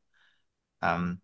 [0.81, 1.21] Um,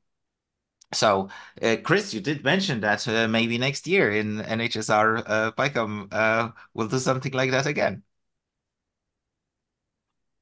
[0.93, 1.29] so,
[1.61, 6.51] uh, Chris, you did mention that uh, maybe next year in NHSR uh, PyCon uh,
[6.73, 8.03] we'll do something like that again.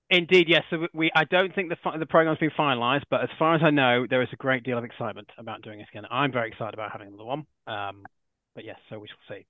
[0.09, 0.63] Indeed, yes.
[0.69, 3.71] So we, I don't think the the program's been finalised, but as far as I
[3.71, 6.03] know, there is a great deal of excitement about doing it again.
[6.11, 7.45] I'm very excited about having another one.
[7.65, 8.03] Um,
[8.53, 9.45] but yes, so we shall see.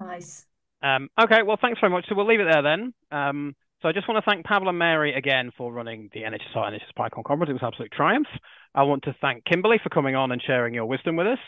[0.00, 0.46] Nice.
[0.80, 2.06] Um, okay, well, thanks very much.
[2.08, 2.94] So we'll leave it there then.
[3.10, 6.72] Um, so I just want to thank Pavel and Mary again for running the NHSR
[6.72, 7.50] NHS PyCon conference.
[7.50, 8.28] It was an absolute triumph.
[8.74, 11.38] I want to thank Kimberly for coming on and sharing your wisdom with us.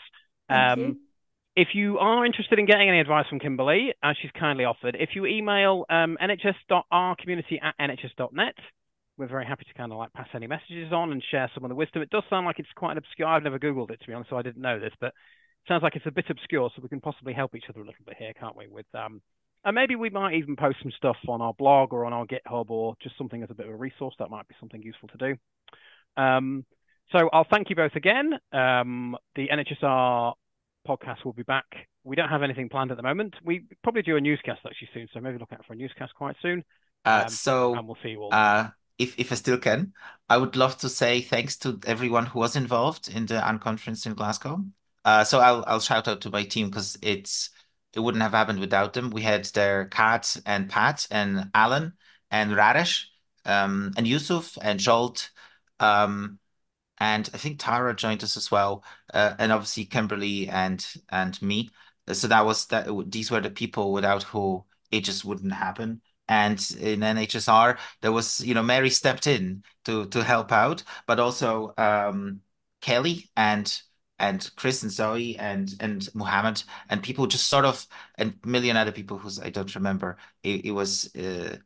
[0.49, 0.97] Thank Um, you.
[1.55, 5.15] if you are interested in getting any advice from Kimberly, as she's kindly offered, if
[5.15, 8.55] you email um, nhs.rcommunity at nhs.net,
[9.17, 11.69] we're very happy to kind of like pass any messages on and share some of
[11.69, 12.01] the wisdom.
[12.01, 13.27] It does sound like it's quite obscure.
[13.29, 15.83] I've never Googled it, to be honest, so I didn't know this, but it sounds
[15.83, 18.17] like it's a bit obscure, so we can possibly help each other a little bit
[18.19, 18.67] here, can't we?
[18.67, 19.21] With um,
[19.65, 22.69] And maybe we might even post some stuff on our blog or on our GitHub
[22.69, 24.15] or just something as a bit of a resource.
[24.19, 26.21] That might be something useful to do.
[26.21, 26.65] Um,
[27.11, 28.33] so I'll thank you both again.
[28.51, 30.33] Um, the NHSR
[30.87, 31.65] podcast will be back.
[32.03, 33.35] We don't have anything planned at the moment.
[33.43, 36.35] We probably do a newscast actually soon, so maybe look out for a newscast quite
[36.41, 36.63] soon.
[37.03, 38.31] Uh, Um, so and we'll see you all.
[38.31, 39.93] uh, if if I still can,
[40.29, 44.13] I would love to say thanks to everyone who was involved in the unconference in
[44.13, 44.65] Glasgow.
[45.03, 47.49] Uh, so I'll I'll shout out to my team because it's
[47.95, 49.09] it wouldn't have happened without them.
[49.09, 51.93] We had their Kat and Pat and Alan
[52.31, 53.05] and Radesh
[53.45, 55.31] um, and Yusuf and Jolt.
[55.79, 56.39] Um,
[56.99, 58.83] and I think Tara joined us as well,
[59.13, 61.69] uh, and obviously Kimberly and and me.
[62.11, 62.87] So that was that.
[63.11, 66.01] These were the people without who it just wouldn't happen.
[66.27, 71.19] And in NHSR, there was you know Mary stepped in to to help out, but
[71.19, 72.41] also um,
[72.81, 73.81] Kelly and
[74.19, 77.85] and Chris and Zoe and and Muhammad and people just sort of
[78.15, 80.17] and a million other people who's I don't remember.
[80.43, 81.57] It, it was uh,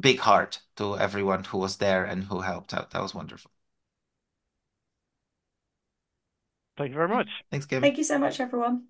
[0.00, 2.90] big heart to everyone who was there and who helped out.
[2.92, 3.50] That was wonderful.
[6.76, 7.28] Thank you very much.
[7.50, 7.82] Thanks, Kim.
[7.82, 8.88] Thank you so much, everyone.